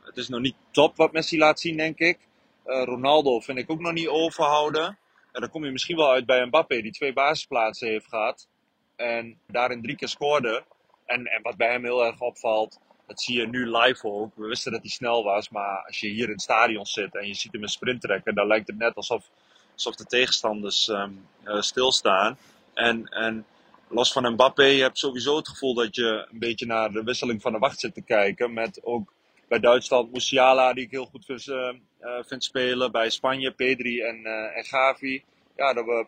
het 0.01 0.17
is 0.17 0.27
nog 0.27 0.39
niet 0.39 0.55
top 0.71 0.95
wat 0.95 1.11
Messi 1.11 1.37
laat 1.37 1.59
zien, 1.59 1.77
denk 1.77 1.99
ik. 1.99 2.19
Ronaldo 2.65 3.39
vind 3.39 3.57
ik 3.57 3.69
ook 3.69 3.79
nog 3.79 3.93
niet 3.93 4.07
overhouden. 4.07 4.97
En 5.31 5.41
dan 5.41 5.49
kom 5.49 5.65
je 5.65 5.71
misschien 5.71 5.95
wel 5.95 6.11
uit 6.11 6.25
bij 6.25 6.45
Mbappé, 6.45 6.81
die 6.81 6.91
twee 6.91 7.13
basisplaatsen 7.13 7.87
heeft 7.87 8.07
gehad. 8.07 8.47
En 8.95 9.39
daarin 9.47 9.81
drie 9.81 9.95
keer 9.95 10.07
scoorde. 10.07 10.63
En, 11.05 11.25
en 11.25 11.41
wat 11.41 11.57
bij 11.57 11.71
hem 11.71 11.83
heel 11.83 12.05
erg 12.05 12.19
opvalt, 12.19 12.79
dat 13.07 13.21
zie 13.21 13.39
je 13.39 13.47
nu 13.47 13.65
live 13.77 14.07
ook. 14.07 14.35
We 14.35 14.47
wisten 14.47 14.71
dat 14.71 14.81
hij 14.81 14.89
snel 14.89 15.23
was, 15.23 15.49
maar 15.49 15.83
als 15.85 15.99
je 15.99 16.07
hier 16.07 16.25
in 16.25 16.31
het 16.31 16.41
stadion 16.41 16.85
zit 16.85 17.15
en 17.15 17.27
je 17.27 17.33
ziet 17.33 17.51
hem 17.51 17.63
een 17.63 17.69
sprint 17.69 18.01
trekken, 18.01 18.35
dan 18.35 18.47
lijkt 18.47 18.67
het 18.67 18.77
net 18.77 18.95
alsof, 18.95 19.29
alsof 19.73 19.95
de 19.95 20.05
tegenstanders 20.05 20.89
ehm, 20.89 21.11
eh, 21.43 21.61
stilstaan. 21.61 22.37
En, 22.73 23.05
en 23.05 23.45
los 23.87 24.11
van 24.11 24.33
Mbappé, 24.33 24.63
je 24.63 24.81
hebt 24.81 24.97
sowieso 24.97 25.35
het 25.35 25.47
gevoel 25.47 25.73
dat 25.73 25.95
je 25.95 26.27
een 26.31 26.39
beetje 26.39 26.65
naar 26.65 26.91
de 26.91 27.03
wisseling 27.03 27.41
van 27.41 27.51
de 27.51 27.57
wacht 27.57 27.79
zit 27.79 27.93
te 27.93 28.01
kijken. 28.01 28.53
Met 28.53 28.79
ook 28.83 29.13
bij 29.47 29.59
Duitsland 29.59 30.11
Musiala, 30.11 30.73
die 30.73 30.83
ik 30.83 30.91
heel 30.91 31.05
goed 31.05 31.25
vind, 31.25 31.47
eh, 31.47 31.69
eh, 31.99 32.39
spelen. 32.39 32.91
Bij 32.91 33.09
Spanje 33.09 33.51
Pedri 33.51 34.01
en, 34.01 34.25
en 34.55 34.63
Gavi. 34.63 35.23
Ja, 35.55 35.73
dat 35.73 35.85
we, 35.85 36.05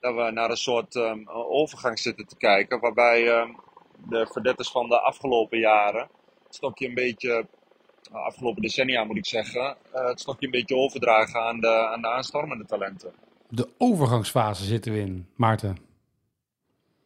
dat 0.00 0.14
we 0.14 0.30
naar 0.30 0.50
een 0.50 0.56
soort 0.56 0.96
ehm, 0.96 1.28
overgang 1.28 1.98
zitten 1.98 2.26
te 2.26 2.36
kijken. 2.36 2.80
Waarbij 2.80 3.28
ehm, 3.28 3.50
de 4.08 4.26
verdetters 4.32 4.70
van 4.70 4.88
de 4.88 5.00
afgelopen 5.00 5.58
jaren 5.58 6.08
het 6.48 6.56
stokje 6.56 6.86
een 6.86 6.94
beetje, 6.94 7.46
nou, 8.12 8.24
afgelopen 8.24 8.62
decennia 8.62 9.04
moet 9.04 9.16
ik 9.16 9.26
zeggen, 9.26 9.76
eh, 9.92 10.06
het 10.06 10.20
stokje 10.20 10.46
een 10.46 10.52
beetje 10.52 10.76
overdragen 10.76 11.40
aan 11.40 11.60
de, 11.60 11.88
aan 11.92 12.00
de 12.00 12.08
aanstormende 12.08 12.64
talenten. 12.64 13.12
De 13.48 13.68
overgangsfase 13.78 14.64
zitten 14.64 14.92
we 14.92 14.98
in, 14.98 15.26
Maarten. 15.36 15.76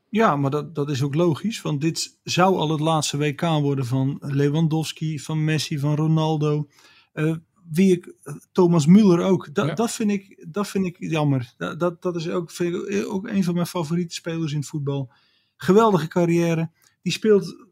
Ja, 0.09 0.37
maar 0.37 0.50
dat, 0.50 0.74
dat 0.74 0.90
is 0.90 1.02
ook 1.02 1.14
logisch. 1.14 1.62
Want 1.62 1.81
dit 1.81 2.18
zou 2.22 2.57
al 2.57 2.70
het 2.70 2.81
laatste 2.81 3.16
WK 3.16 3.40
worden 3.40 3.87
van 3.87 4.18
Lewandowski, 4.20 5.18
van 5.18 5.44
Messi, 5.44 5.78
van 5.78 5.94
Ronaldo. 5.96 6.68
Eh, 7.12 7.35
wie 7.70 7.92
ik, 7.92 8.14
Thomas 8.52 8.87
Müller 8.87 9.20
ook. 9.22 9.55
Dat, 9.55 9.66
Ja. 9.66 9.74
dat, 9.74 9.90
vind 9.92 10.11
ik, 10.11 10.46
dat 10.48 10.68
vind 10.68 10.87
ik 10.87 10.96
jammer. 10.98 11.55
Dat, 11.57 11.81
dat, 11.81 12.02
dat 12.02 12.16
is 12.16 12.28
ook, 12.28 12.50
vind 12.50 12.74
ik 12.74 13.07
ook 13.07 13.28
een 13.28 13.44
van 13.44 13.55
mijn 13.55 13.66
favoriete 13.66 14.14
spelers 14.14 14.52
in 14.52 14.59
het 14.59 14.68
voetbal. 14.68 15.11
Geweldige 15.57 16.09
carrière. 16.09 16.70
Die 17.02 17.12
speelt 17.12 17.66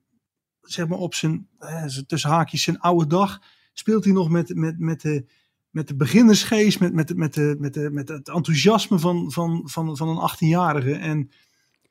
zeg 0.63 0.89
maar 0.89 0.99
op 0.99 1.15
zijn, 1.15 1.49
eh, 1.59 1.85
tussen 1.85 2.31
haakjes, 2.31 2.63
zijn 2.63 2.79
oude 2.81 3.07
dag. 3.07 3.39
Speelt 3.73 4.05
hij 4.05 4.13
nog 4.13 4.29
met, 4.31 4.55
met, 4.55 4.79
met 4.79 5.01
de 5.01 5.27
met 5.71 5.89
de 5.89 5.97
beginnersgeest, 5.97 6.81
met, 6.81 6.93
met, 6.95 7.17
met, 7.17 7.35
de, 7.35 7.57
met, 7.59 7.75
de, 7.75 7.91
met 7.91 8.09
het 8.09 8.29
enthousiasme 8.29 8.99
van, 8.99 9.33
van, 9.33 9.63
van, 9.65 9.97
van 9.97 10.09
een 10.09 10.31
18-jarige. 10.31 10.95
En 10.95 11.31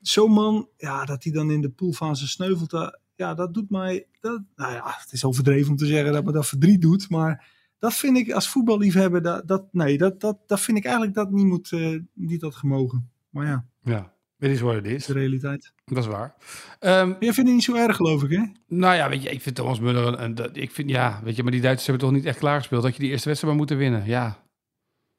zo'n 0.01 0.31
man, 0.31 0.67
ja, 0.77 1.05
dat 1.05 1.23
hij 1.23 1.33
dan 1.33 1.51
in 1.51 1.61
de 1.61 1.69
poolfase 1.69 2.27
sneuvelt, 2.27 2.69
dat- 2.69 2.99
ja, 3.15 3.33
dat 3.33 3.53
doet 3.53 3.69
mij, 3.69 4.07
dat, 4.19 4.41
nou 4.55 4.73
ja, 4.73 4.95
het 4.99 5.11
is 5.11 5.23
overdreven 5.23 5.71
om 5.71 5.77
te 5.77 5.85
zeggen 5.85 6.13
dat 6.13 6.23
me 6.25 6.31
dat 6.31 6.47
verdriet 6.47 6.81
doet, 6.81 7.09
maar 7.09 7.47
dat 7.79 7.93
vind 7.93 8.17
ik 8.17 8.31
als 8.31 8.49
voetballiefhebber, 8.49 9.21
dat, 9.21 9.47
dat, 9.47 9.63
nee, 9.71 9.97
dat, 9.97 10.19
dat, 10.19 10.37
dat 10.47 10.59
vind 10.61 10.77
ik 10.77 10.83
eigenlijk 10.85 11.15
dat 11.15 11.31
niet 11.31 11.45
moet, 11.45 11.71
eh, 11.71 11.99
niet 12.13 12.41
had 12.41 12.55
gemogen. 12.55 13.09
Maar 13.29 13.45
ja, 13.45 13.65
Ja, 13.83 14.13
dit 14.39 14.51
is 14.51 14.61
wat 14.61 14.73
het 14.75 14.85
is. 14.85 15.05
de 15.05 15.13
realiteit. 15.13 15.71
Dat 15.85 15.97
is 15.97 16.05
waar. 16.09 16.35
Ehm, 16.79 17.07
Jij 17.07 17.17
vindt 17.19 17.35
het 17.37 17.45
niet 17.45 17.63
zo 17.63 17.75
erg, 17.75 17.95
geloof 17.95 18.23
ik, 18.23 18.29
hè? 18.31 18.43
nou 18.67 18.95
ja, 18.95 19.09
weet 19.09 19.23
je, 19.23 19.29
ik 19.29 19.41
vind 19.41 19.55
Thomas 19.55 19.79
Müller, 19.79 19.83
een, 20.07 20.23
een- 20.23 20.35
dat- 20.35 20.57
ik 20.57 20.71
vind, 20.71 20.89
ja, 20.89 21.19
weet 21.23 21.35
je, 21.35 21.43
maar 21.43 21.51
die 21.51 21.61
Duitsers 21.61 21.87
hebben 21.87 22.07
toch 22.07 22.15
niet 22.15 22.25
echt 22.25 22.39
klaargespeeld. 22.39 22.83
Dat 22.83 22.93
je 22.95 22.99
die 23.01 23.09
eerste 23.11 23.27
wedstrijd 23.27 23.55
maar 23.57 23.65
moeten 23.67 23.85
winnen. 23.85 24.05
Ja, 24.05 24.37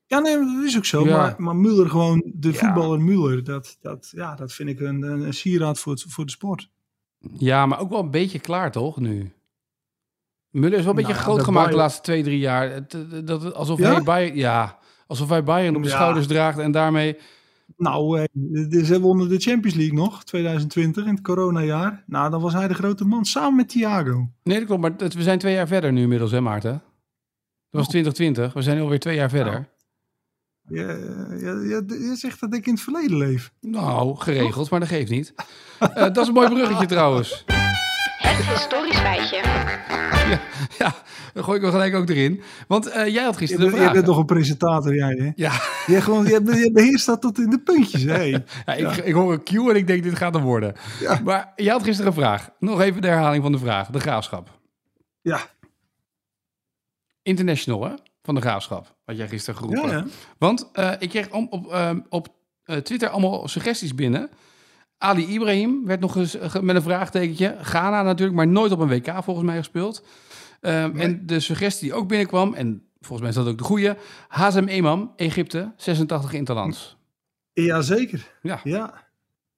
Ja, 0.06 0.18
nee, 0.18 0.37
dat 0.37 0.64
is 0.64 0.76
ook 0.76 0.85
zo. 0.85 1.04
Ja. 1.06 1.16
Maar, 1.16 1.35
maar 1.38 1.54
Müller 1.56 1.90
gewoon, 1.90 2.22
de 2.35 2.48
Ja. 2.52 2.54
voetballer 2.59 3.00
Müller, 3.00 3.42
dat, 3.42 3.76
dat, 3.80 4.12
ja, 4.16 4.35
dat 4.35 4.52
vind 4.52 4.68
ik 4.68 4.80
een, 4.80 5.02
een, 5.02 5.35
sieraad 5.35 5.78
voor, 5.78 5.92
het, 5.92 6.04
voor 6.09 6.24
de 6.24 6.30
sport. 6.30 6.70
ja, 7.38 7.66
maar 7.66 7.80
ook 7.80 7.90
wel 7.90 8.00
een 8.00 8.11
beetje 8.11 8.38
klaar 8.38 8.72
toch 8.72 8.96
nu? 9.00 9.33
Müller 10.56 10.72
is 10.72 10.80
wel 10.80 10.88
een 10.88 10.94
beetje 10.94 11.12
Nou, 11.12 11.14
groot 11.24 11.42
gemaakt 11.42 11.70
de 11.70 11.76
laatste 11.76 12.02
twee, 12.02 12.22
drie 12.22 12.38
jaar. 12.38 12.87
Dat, 13.24 13.54
alsof 13.54 13.78
Ja? 13.78 13.92
hij 13.92 14.02
Bayern, 14.02 14.37
ja, 14.37 14.78
alsof 15.06 15.28
hij 15.28 15.42
Bayern 15.42 15.76
op 15.76 15.83
de 15.83 15.88
schouders 15.88 16.26
draagt 16.26 16.59
en 16.59 16.70
daarmee... 16.72 17.16
Nou, 17.76 18.20
eh, 18.20 18.85
ze 18.85 19.00
wonnen 19.00 19.28
de 19.28 19.38
Champions 19.38 19.76
League 19.76 19.94
nog, 19.96 20.24
2020, 20.24 21.04
in 21.06 21.14
het 21.14 21.22
coronajaar. 21.22 22.04
Nou, 22.06 22.30
dan 22.30 22.40
was 22.40 22.52
hij 22.52 22.68
de 22.68 22.74
grote 22.74 23.04
man, 23.04 23.24
samen 23.24 23.56
met 23.56 23.68
Thiago. 23.68 24.28
Nee, 24.42 24.56
dat 24.59 24.66
klopt, 24.66 24.80
maar 24.83 24.92
het- 24.96 25.14
we 25.14 25.22
zijn 25.22 25.38
twee 25.38 25.54
jaar 25.54 25.66
verder 25.68 25.92
nu 25.92 26.02
inmiddels, 26.02 26.30
hè 26.30 26.40
Maarten? 26.40 26.72
Dat 26.72 26.80
was 27.70 27.83
Oh. 27.85 27.88
2020, 27.90 28.52
we 28.52 28.62
zijn 28.62 28.80
alweer 28.80 28.98
twee 29.00 29.16
jaar 29.16 29.30
verder. 29.30 29.68
Je, 30.68 30.76
je, 31.40 31.85
je, 31.88 32.09
je 32.09 32.16
zegt 32.16 32.40
dat 32.40 32.54
ik 32.54 32.66
in 32.66 32.72
het 32.72 32.83
verleden 32.83 33.16
leef. 33.16 33.52
Nou, 33.61 34.16
geregeld, 34.16 34.70
maar 34.70 34.80
dat 34.80 34.88
geeft 34.88 35.11
niet. 35.11 35.35
Eh, 35.78 35.94
dat 35.94 36.16
is 36.16 36.26
een 36.28 36.35
mooi 36.35 36.48
bruggetje 36.48 36.87
trouwens. 36.96 37.44
Het 38.20 38.46
historisch 38.46 38.98
feitje. 38.98 39.37
Ja, 40.78 40.94
dan 41.35 41.44
gooi 41.44 41.56
ik 41.56 41.62
hem 41.62 41.72
gelijk 41.72 41.94
ook 41.94 42.09
erin. 42.09 42.42
Want 42.68 42.87
eh, 42.87 43.06
jij 43.06 43.22
had 43.24 43.33
Je, 43.33 43.38
gisteren 43.38 43.70
bent- 43.70 43.83
je 43.83 43.90
bent 43.90 44.04
toch 44.04 44.16
een 44.16 44.26
presentator, 44.26 44.94
jij, 44.94 45.14
hè? 45.18 45.30
Ja, 45.35 45.52
Je, 45.87 46.00
gewoon, 46.00 46.24
je, 46.24 46.30
je 46.44 46.70
beheerst 46.72 47.06
dat 47.06 47.20
tot 47.20 47.38
in 47.38 47.50
de 47.50 47.59
puntjes, 47.59 48.02
hè? 48.02 48.22
ja, 48.22 48.42
ik, 48.76 48.96
ik 48.96 49.12
hoor 49.14 49.33
een 49.33 49.42
cue 49.44 49.70
en 49.70 49.76
ik 49.76 49.87
denk 49.87 50.02
dit 50.02 50.16
gaat 50.16 50.35
hem 50.35 50.42
worden. 50.42 50.74
Ja. 51.00 51.20
Maar 51.24 51.52
jij 51.56 51.72
had 51.72 51.83
gisteren 51.83 52.11
een 52.11 52.18
vraag. 52.18 52.50
Nog 52.59 52.80
even 52.80 53.02
de 53.02 53.09
herhaling 53.09 53.42
van 53.42 53.52
de 53.52 53.59
vraag. 53.59 53.88
De 53.88 54.00
graafschap. 54.00 54.59
Ja, 55.20 55.40
International, 57.22 57.85
hè? 57.85 57.92
Van 58.22 58.35
de 58.35 58.40
graafschap. 58.40 58.96
Wat 59.04 59.16
jij 59.16 59.28
gisteren 59.28 59.61
geroepen. 59.61 59.90
ja, 59.90 59.96
ja. 59.96 60.04
Want 60.38 60.68
eh, 60.72 60.92
ik 60.98 61.09
kreeg 61.09 61.30
om, 61.30 61.46
op, 61.50 61.66
ehm, 61.72 62.00
op 62.09 62.28
eh, 62.64 62.76
Twitter 62.76 63.09
allemaal 63.09 63.48
suggesties 63.48 63.94
binnen. 63.94 64.30
Ali 65.02 65.26
Ibrahim 65.26 65.86
werd 65.86 66.00
nog 66.00 66.16
eens 66.16 66.34
eh, 66.38 66.60
met 66.60 66.76
een 66.76 66.82
vraagtekentje. 66.82 67.56
Ghana 67.60 68.02
natuurlijk, 68.02 68.36
maar 68.36 68.48
nooit 68.48 68.72
op 68.72 68.78
een 68.80 68.88
WK 68.88 69.24
volgens 69.24 69.46
mij 69.46 69.56
gespeeld. 69.56 70.04
Ehm, 70.60 70.98
En 70.98 71.26
de 71.26 71.40
suggestie 71.40 71.88
die 71.88 71.98
ook 71.98 72.08
binnenkwam, 72.08 72.54
en 72.54 72.82
volgens 73.00 73.20
mij 73.20 73.28
is 73.28 73.34
dat 73.34 73.46
ook 73.46 73.58
de 73.58 73.64
goede. 73.64 73.96
Hazem 74.28 74.66
Emam, 74.68 75.12
Egypte, 75.16 75.72
86 75.76 76.32
interlands. 76.32 76.96
ja 77.52 77.80
zeker. 77.82 78.34
Ja, 78.42 78.60
Ja, 78.64 79.06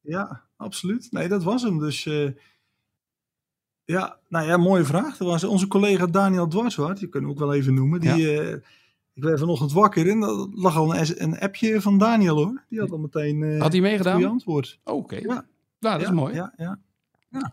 ja, 0.00 0.42
absoluut. 0.56 1.08
Nee, 1.10 1.28
dat 1.28 1.42
was 1.42 1.62
hem. 1.62 1.78
Dus 1.78 2.06
eh, 2.06 2.30
ja, 3.84 4.18
nou 4.28 4.46
ja, 4.46 4.56
mooie 4.56 4.84
vraag. 4.84 5.16
Dat 5.16 5.28
was 5.28 5.44
onze 5.44 5.66
collega 5.66 6.06
Daniel 6.06 6.48
Dwarswaard, 6.48 6.98
die 6.98 7.08
kunnen 7.08 7.30
we 7.30 7.34
ook 7.36 7.42
wel 7.42 7.54
even 7.54 7.74
noemen. 7.74 8.00
Die, 8.00 8.40
eh, 8.40 8.56
ik 9.14 9.22
werd 9.22 9.38
vanochtend 9.38 9.72
wakker 9.72 10.08
en 10.08 10.22
er 10.22 10.48
lag 10.54 10.76
al 10.76 10.96
een, 10.96 11.22
een 11.22 11.38
appje 11.38 11.80
van 11.80 11.98
Daniel 11.98 12.36
hoor. 12.36 12.64
Die 12.68 12.80
had 12.80 12.90
al 12.90 12.98
meteen 12.98 13.42
eh 13.42 13.48
had 13.48 13.58
hij 13.58 13.66
goede 13.68 13.80
meegedaan? 13.80 14.24
antwoord. 14.24 14.78
Oké, 14.84 15.16
Ja. 15.16 15.24
nou 15.26 15.44
dat 15.80 16.00
is 16.00 16.06
ja, 16.06 16.12
mooi. 16.12 16.34
Ja, 16.34 16.52
ja. 16.56 16.78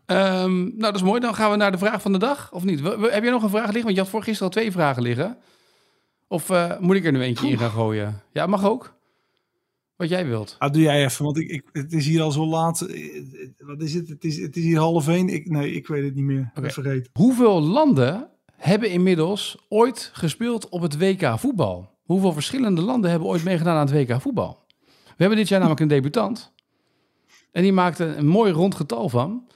Ehm, 0.05 0.57
nou, 0.61 0.79
dat 0.79 0.95
is 0.95 1.03
mooi. 1.03 1.19
Dan 1.19 1.35
gaan 1.35 1.51
we 1.51 1.57
naar 1.57 1.71
de 1.71 1.77
vraag 1.77 2.01
van 2.01 2.11
de 2.11 2.17
dag, 2.17 2.51
of 2.53 2.63
niet? 2.63 2.81
We- 2.81 2.97
we- 2.99 3.11
Heb 3.11 3.23
jij 3.23 3.31
nog 3.31 3.43
een 3.43 3.49
vraag 3.49 3.63
liggen? 3.65 3.83
Want 3.83 3.95
je 3.95 4.01
had 4.01 4.09
voor 4.09 4.23
gisteren 4.23 4.47
al 4.53 4.59
twee 4.59 4.71
vragen 4.71 5.01
liggen. 5.01 5.37
Of 6.27 6.49
eh, 6.49 6.79
moet 6.79 6.95
ik 6.95 7.05
er 7.05 7.11
nu 7.11 7.21
eentje 7.21 7.49
in 7.49 7.57
gaan 7.57 7.69
gooien? 7.71 8.21
Ja, 8.31 8.45
mag 8.47 8.65
ook. 8.65 8.97
Wat 9.95 10.09
jij 10.09 10.25
wilt. 10.27 10.55
Ah, 10.59 10.71
doe 10.73 10.81
jij 10.81 11.03
even, 11.05 11.25
want 11.25 11.37
ik, 11.37 11.49
ik, 11.49 11.63
het 11.71 11.93
is 11.93 12.05
hier 12.05 12.21
al 12.21 12.31
zo 12.31 12.45
laat. 12.45 12.81
Eh, 12.81 13.23
Wat 13.57 13.81
is 13.81 13.93
het? 13.93 14.09
Het 14.09 14.23
is, 14.23 14.37
het 14.41 14.55
is 14.57 14.63
hier 14.63 14.77
half 14.79 15.07
één. 15.07 15.29
Ik, 15.29 15.49
nee, 15.49 15.71
ik 15.71 15.87
weet 15.87 16.03
het 16.03 16.15
niet 16.15 16.23
meer. 16.23 16.51
Ben 16.53 16.71
vergeten. 16.71 17.11
Hoeveel 17.13 17.61
landen 17.61 18.29
hebben 18.59 18.89
inmiddels 18.89 19.57
ooit 19.69 20.09
gespeeld 20.13 20.69
op 20.69 20.81
het 20.81 20.97
WK 20.97 21.39
voetbal? 21.39 21.89
Hoeveel 22.03 22.33
verschillende 22.33 22.81
landen 22.81 23.09
hebben 23.09 23.27
ooit 23.29 23.43
meegedaan 23.43 23.75
aan 23.75 23.87
het 23.93 24.09
WK 24.09 24.21
voetbal? 24.21 24.57
We 24.85 25.25
hebben 25.25 25.37
dit 25.37 25.47
jaar 25.47 25.59
namelijk 25.59 25.81
een 25.81 25.87
debutant. 25.87 26.51
En 27.51 27.61
die 27.61 27.73
maakte 27.73 28.05
een 28.05 28.27
mooi 28.27 28.51
rond 28.51 28.75
getal 28.75 29.09
van. 29.09 29.47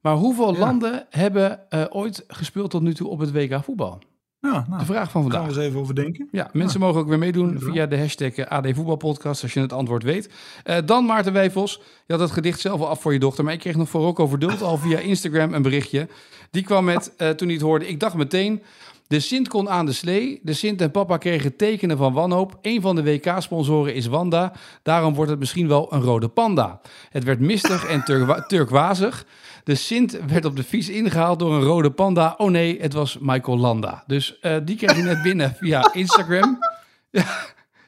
Maar 0.00 0.14
hoeveel 0.16 0.52
Ja. 0.52 0.58
landen 0.58 1.06
hebben 1.10 1.70
eh, 1.70 1.84
ooit 1.88 2.24
gespeeld 2.28 2.70
tot 2.70 2.82
nu 2.82 2.94
toe 2.94 3.08
op 3.08 3.18
het 3.18 3.32
WK 3.32 3.64
voetbal? 3.64 3.98
Ja, 4.40 4.66
nou, 4.68 4.78
De 4.78 4.84
vraag 4.84 5.10
van 5.10 5.22
daar 5.22 5.30
gaan 5.32 5.40
vandaag. 5.40 5.42
we 5.42 5.48
eens 5.60 5.68
even 5.68 5.80
over 5.80 5.94
denken. 5.94 6.28
Ja, 6.32 6.50
mensen 6.52 6.80
mogen 6.80 7.00
ook 7.00 7.08
weer 7.08 7.18
meedoen 7.18 7.56
via 7.60 7.86
de 7.86 7.98
hashtag 7.98 8.32
eh, 8.34 8.46
AD 8.46 8.66
Voetbalpodcast 8.74 9.42
als 9.42 9.52
je 9.52 9.60
het 9.60 9.72
antwoord 9.72 10.02
weet. 10.02 10.30
Eh, 10.64 10.76
dan 10.84 11.04
Maarten 11.04 11.32
Wijfels. 11.32 11.80
Je 12.06 12.12
had 12.12 12.22
het 12.22 12.30
gedicht 12.30 12.60
zelf 12.60 12.80
al 12.80 12.88
af 12.88 13.00
voor 13.00 13.12
je 13.12 13.18
dochter, 13.18 13.44
maar 13.44 13.52
ik 13.52 13.60
kreeg 13.60 13.76
nog 13.76 13.88
voor 13.88 14.00
Rocco 14.00 14.26
Verdult 14.26 14.62
al 14.62 14.76
via 14.78 14.98
Instagram 14.98 15.54
een 15.54 15.62
berichtje. 15.62 16.08
Die 16.50 16.62
kwam 16.62 16.84
met, 16.84 17.12
eh, 17.16 17.28
toen 17.30 17.46
hij 17.46 17.56
het 17.56 17.66
hoorde, 17.66 17.88
ik 17.88 18.00
dacht 18.00 18.14
meteen... 18.14 18.62
De 19.08 19.20
Sint 19.20 19.48
kon 19.48 19.68
aan 19.70 19.86
de 19.86 19.92
slee. 19.92 20.40
De 20.42 20.52
Sint 20.52 20.80
en 20.80 20.90
papa 20.90 21.16
kregen 21.16 21.56
tekenen 21.56 21.96
van 21.96 22.12
wanhoop. 22.12 22.58
Een 22.62 22.80
van 22.80 22.96
de 22.96 23.02
WK-sponsoren 23.02 23.94
is 23.94 24.06
Wanda. 24.06 24.52
Daarom 24.82 25.14
wordt 25.14 25.30
het 25.30 25.38
misschien 25.40 25.68
wel 25.68 25.92
een 25.92 26.00
rode 26.00 26.28
panda. 26.28 26.80
Het 27.10 27.24
werd 27.24 27.40
mistig 27.40 27.86
en 27.86 28.04
turkwa- 28.04 28.40
turkwazig. 28.48 29.26
De 29.64 29.74
Sint 29.74 30.18
werd 30.26 30.44
op 30.44 30.56
de 30.56 30.62
fiets 30.64 30.88
ingehaald 30.88 31.38
door 31.38 31.54
een 31.54 31.62
rode 31.62 31.90
panda. 31.90 32.34
Oh 32.36 32.50
nee, 32.50 32.80
het 32.80 32.92
was 32.92 33.18
Michael 33.20 33.58
Landa. 33.58 34.04
Dus 34.06 34.38
eh, 34.40 34.56
die 34.64 34.76
kreeg 34.76 34.96
je 34.96 35.02
net 35.02 35.22
binnen 35.22 35.54
via 35.60 35.90
Instagram. 35.94 36.58
Ja, 37.10 37.24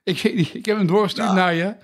ik, 0.05 0.23
ik 0.53 0.67
heb 0.67 0.77
hem 0.77 0.87
doorgestuurd 0.87 1.33
naar 1.33 1.55
je. 1.55 1.75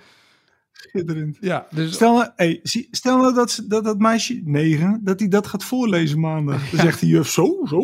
Schitterend. 0.89 1.37
Ja, 1.41 1.67
dus 1.71 1.93
Stel 1.93 2.13
nou, 2.13 2.29
hey, 2.35 2.59
zie- 2.63 2.87
stel 2.91 3.17
nou 3.17 3.33
dat, 3.33 3.51
ze- 3.51 3.67
dat 3.67 3.83
dat 3.83 3.99
meisje, 3.99 4.41
negen, 4.43 4.99
dat 5.03 5.19
hij 5.19 5.29
dat 5.29 5.47
gaat 5.47 5.63
voorlezen 5.63 6.19
maandag. 6.19 6.69
Dan 6.69 6.79
zegt 6.79 6.99
die 6.99 7.09
juf, 7.09 7.29
zo, 7.29 7.65
zo. 7.65 7.79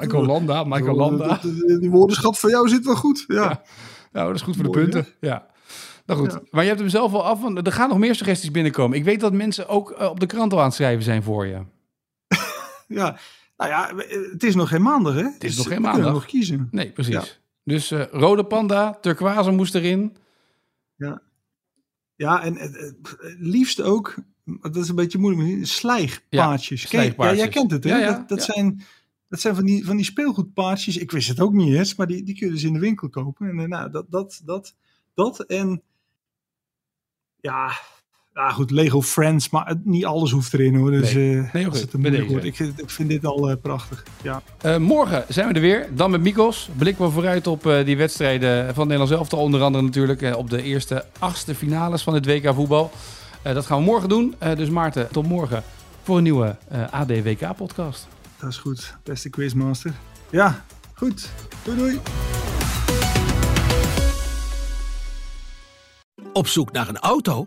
Michael 0.00 0.26
Landa, 0.26 0.64
Michael 0.64 0.96
Landa. 0.96 1.40
Die 1.80 1.90
woordenschat 1.90 2.38
van 2.38 2.50
jou 2.50 2.68
zit 2.68 2.84
wel 2.84 2.96
goed. 2.96 3.24
Ja. 3.26 3.34
Ja. 3.42 3.62
Nou, 4.12 4.26
dat 4.26 4.36
is 4.36 4.42
goed 4.42 4.54
voor 4.54 4.64
de 4.64 4.70
punten. 4.70 5.06
Ja. 5.20 5.46
Nou 6.06 6.20
goed, 6.20 6.32
Ja. 6.32 6.40
maar 6.50 6.62
je 6.62 6.68
hebt 6.68 6.80
hem 6.80 6.88
zelf 6.90 7.12
al 7.12 7.24
af. 7.24 7.40
Want 7.40 7.66
er 7.66 7.72
gaan 7.72 7.88
nog 7.88 7.98
meer 7.98 8.14
suggesties 8.14 8.50
binnenkomen. 8.50 8.98
Ik 8.98 9.04
weet 9.04 9.20
dat 9.20 9.32
mensen 9.32 9.68
ook 9.68 9.90
eh, 9.90 10.08
op 10.08 10.20
de 10.20 10.26
krant 10.26 10.52
al 10.52 10.58
aan 10.58 10.64
het 10.64 10.74
schrijven 10.74 11.02
zijn 11.04 11.22
voor 11.22 11.46
je. 11.46 11.60
ja. 12.98 13.16
Nou 13.56 13.70
ja, 13.70 13.90
het 14.32 14.42
is 14.42 14.54
nog 14.54 14.68
geen 14.68 14.82
maandag, 14.82 15.14
hè? 15.14 15.22
Het 15.24 15.44
is 15.44 15.56
nog 15.56 15.66
geen 15.66 15.76
We 15.76 15.82
maandag. 15.82 16.12
nog 16.12 16.24
kiezen. 16.26 16.68
Nee, 16.70 16.90
precies. 16.92 17.14
Ja. 17.14 17.22
Dus 17.64 17.90
eh, 17.90 18.02
rode 18.10 18.44
panda, 18.44 18.98
turquoise 19.00 19.50
moest 19.50 19.74
erin. 19.74 20.16
Ja, 20.96 21.22
en 22.28 22.56
het, 22.56 22.76
het- 22.76 23.16
het 23.18 23.36
liefst 23.38 23.80
ook, 23.80 24.14
dat 24.44 24.76
is 24.76 24.88
een 24.88 24.94
beetje 24.94 25.18
moeilijk, 25.18 25.66
slijgpaardjes. 25.66 26.82
Ja, 26.82 26.88
slijgpaardjes. 26.88 27.38
Ja, 27.38 27.44
jij 27.44 27.52
kent 27.54 27.70
het, 27.70 27.84
hè? 27.84 27.90
Ja, 27.90 27.98
ja, 27.98 28.12
dat 28.12 28.28
dat 28.28 28.46
ja. 28.46 28.52
zijn, 28.52 28.82
dat 29.28 29.40
zijn 29.40 29.54
van, 29.54 29.64
die, 29.64 29.84
van 29.84 29.96
die 29.96 30.04
speelgoedpaardjes. 30.04 30.96
Ik 30.96 31.10
wist 31.10 31.28
het 31.28 31.40
ook 31.40 31.52
niet 31.52 31.74
eens, 31.74 31.94
maar 31.94 32.06
die, 32.06 32.22
die 32.22 32.34
kun 32.36 32.46
je 32.46 32.52
dus 32.52 32.62
in 32.62 32.72
de 32.72 32.78
winkel 32.78 33.08
kopen. 33.08 33.48
En 33.48 33.58
eh, 33.58 33.66
nou, 33.68 33.90
dat, 33.90 34.06
dat, 34.10 34.40
dat, 34.44 34.74
dat 35.14 35.40
en 35.40 35.82
ja, 37.40 37.72
ja, 38.34 38.50
goed, 38.50 38.70
Lego 38.70 39.02
Friends, 39.02 39.48
maar 39.50 39.66
het- 39.66 39.84
niet 39.84 40.04
alles 40.04 40.30
hoeft 40.30 40.54
erin 40.54 40.74
hoor. 40.76 40.90
Dus 40.90 41.14
Nee. 41.14 41.38
eh, 41.38 41.52
Nee, 41.52 41.66
als 41.66 41.74
oké, 41.82 41.84
het 41.90 42.00
moeilijk 42.00 42.28
wordt. 42.28 42.44
Ik, 42.44 42.56
vind- 42.56 42.80
ik 42.82 42.90
vind 42.90 43.08
dit 43.08 43.24
al 43.26 43.50
eh, 43.50 43.56
prachtig. 43.62 44.02
Ja. 44.22 44.42
Eh, 44.60 44.76
morgen 44.76 45.24
zijn 45.28 45.48
we 45.48 45.54
er 45.54 45.60
weer. 45.60 45.88
Dan 45.94 46.10
met 46.10 46.20
Mikos. 46.20 46.68
Blikken 46.76 47.04
we 47.04 47.10
vooruit 47.10 47.46
op 47.46 47.66
eh, 47.66 47.84
die 47.84 47.96
wedstrijden 47.96 48.74
van 48.74 48.82
Nederland 48.88 49.10
zelf. 49.10 49.32
Onder 49.42 49.62
andere 49.62 49.84
natuurlijk 49.84 50.22
eh, 50.22 50.36
op 50.36 50.50
de 50.50 50.62
eerste 50.62 51.04
achtste 51.18 51.54
finales 51.54 52.02
van 52.02 52.14
het 52.14 52.26
WK 52.26 52.54
voetbal. 52.54 52.90
Eh, 53.42 53.54
dat 53.54 53.66
gaan 53.66 53.78
we 53.78 53.84
morgen 53.84 54.08
doen. 54.08 54.34
Eh, 54.38 54.56
dus 54.56 54.68
Maarten, 54.70 55.08
tot 55.12 55.26
morgen. 55.28 55.62
voor 56.02 56.16
een 56.16 56.22
nieuwe 56.22 56.56
uh, 56.72 56.84
ADWK-podcast. 56.92 58.08
Dat 58.38 58.50
is 58.50 58.56
goed, 58.56 58.96
beste 59.04 59.30
quizmaster. 59.30 59.92
Ja, 60.30 60.64
goed. 60.94 61.28
Doei 61.64 61.76
doei. 61.78 61.98
Op 66.32 66.46
zoek 66.46 66.72
naar 66.72 66.88
een 66.88 66.98
auto? 66.98 67.46